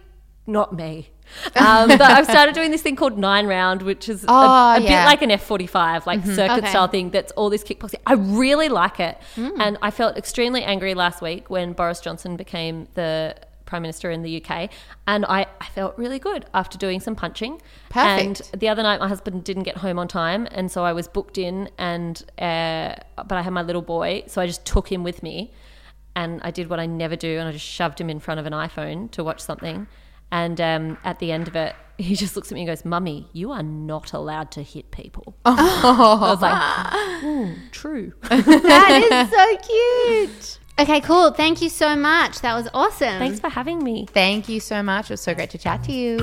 [0.45, 1.09] not me.
[1.55, 4.89] Um, but I've started doing this thing called 9Round, which is a- Oh, a, bit
[4.91, 4.99] yeah.
[4.99, 5.05] Mm-hmm.
[5.07, 6.69] like an F45, like circuit Okay.
[6.69, 7.99] style thing that's all this kickboxing.
[8.05, 9.17] I really like it.
[9.35, 9.53] Mm.
[9.59, 13.35] And I felt extremely angry last week when Boris Johnson became the
[13.65, 14.69] Prime Minister in the UK.
[15.07, 17.61] And I, I felt really good after doing some punching.
[17.89, 18.51] Perfect.
[18.51, 20.47] And the other night, my husband didn't get home on time.
[20.51, 24.23] And so I was booked in, and uh, but I had my little boy.
[24.27, 25.51] So I just took him with me
[26.15, 28.45] and I did what I never do, and I just shoved him in front of
[28.45, 29.87] an iPhone to watch something.
[30.31, 33.29] And um, at the end of it, he just looks at me and goes, Mummy,
[33.33, 35.35] you are not allowed to hit people.
[35.45, 36.53] I was like,
[37.21, 38.13] "Hmm, true.
[38.23, 40.59] That is so cute.
[40.77, 41.31] Okay, cool.
[41.31, 42.41] Thank you so much.
[42.41, 43.17] That was awesome.
[43.17, 44.07] Thanks for having me.
[44.11, 45.09] Thank you so much.
[45.09, 46.17] It was so great to chat to you.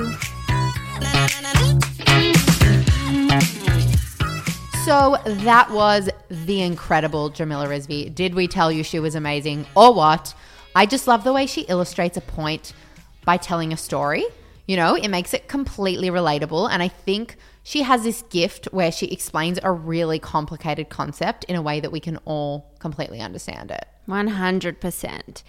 [4.84, 8.14] So that was the incredible Jamila Rizvi.
[8.14, 10.34] Did we tell you she was amazing or what?
[10.76, 12.74] I just love the way she illustrates a point
[13.24, 14.26] by telling a story.
[14.66, 16.68] You know, it makes it completely relatable.
[16.70, 21.56] And I think she has this gift where she explains a really complicated concept in
[21.56, 23.86] a way that we can all completely understand it.
[24.08, 25.42] 100%.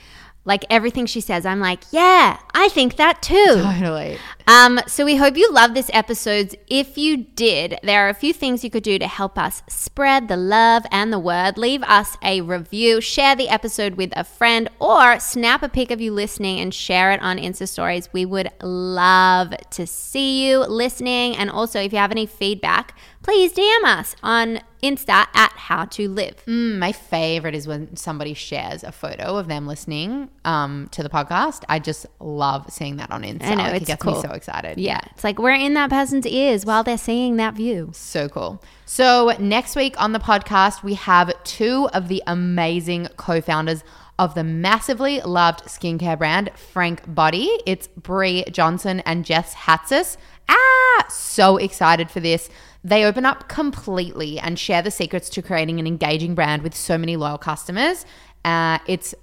[0.45, 3.33] Like everything she says, I'm like, yeah, I think that too.
[3.45, 4.17] Totally.
[4.45, 6.57] Um, so we hope you love this episode.
[6.67, 10.27] If you did, there are a few things you could do to help us spread
[10.27, 11.57] the love and the word.
[11.57, 16.01] Leave us a review, share the episode with a friend, or snap a pic of
[16.01, 18.09] you listening and share it on Insta stories.
[18.11, 21.37] We would love to see you listening.
[21.37, 26.09] And also, if you have any feedback, please DM us on Insta at How to
[26.09, 26.43] Live.
[26.45, 31.09] Mm, my favorite is when somebody shares a photo of them listening um, to the
[31.09, 31.63] podcast.
[31.69, 33.43] I just love seeing that on Insta.
[33.45, 34.15] I know, Like, it's it gets cool.
[34.15, 34.77] me so excited.
[34.77, 37.91] Yeah, it's like we're in that person's ears while they're seeing that view.
[37.93, 38.61] So cool.
[38.85, 43.83] So, next week on the podcast, we have two of the amazing co founders
[44.19, 47.49] of the massively loved skincare brand, Frank Body.
[47.65, 50.17] It's Bree Johnson and Jess Hatzis.
[50.49, 52.49] Ah, so excited for this.
[52.83, 56.97] They open up completely and share the secrets to creating an engaging brand with so
[56.97, 58.05] many loyal customers.
[58.43, 59.15] Uh, it's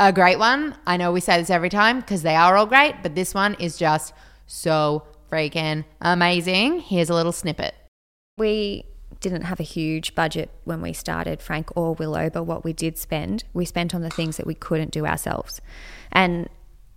[0.00, 0.76] a great one.
[0.86, 3.54] I know we say this every time because they are all great, but this one
[3.54, 4.12] is just
[4.46, 6.80] so freaking amazing.
[6.80, 7.74] Here's a little snippet.
[8.38, 8.84] We
[9.20, 12.98] didn't have a huge budget when we started Frank or Willow, but what we did
[12.98, 15.60] spend, we spent on the things that we couldn't do ourselves.
[16.12, 16.48] And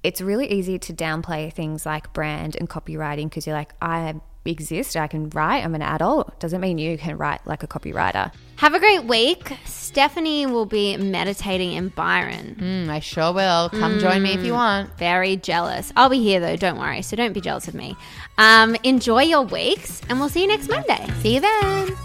[0.03, 4.95] it's really easy to downplay things like brand and copywriting because you're like, I exist,
[4.97, 6.39] I can write, I'm an adult.
[6.39, 8.31] Doesn't mean you can write like a copywriter.
[8.57, 9.53] Have a great week.
[9.65, 12.55] Stephanie will be meditating in Byron.
[12.59, 13.69] Mm, I sure will.
[13.69, 14.97] Come join me if you want.
[14.97, 15.91] Very jealous.
[15.95, 17.01] I'll be here though, don't worry.
[17.01, 17.95] So don't be jealous of me.
[18.37, 21.07] Um, enjoy your weeks and we'll see you next Monday.
[21.21, 21.95] See you then.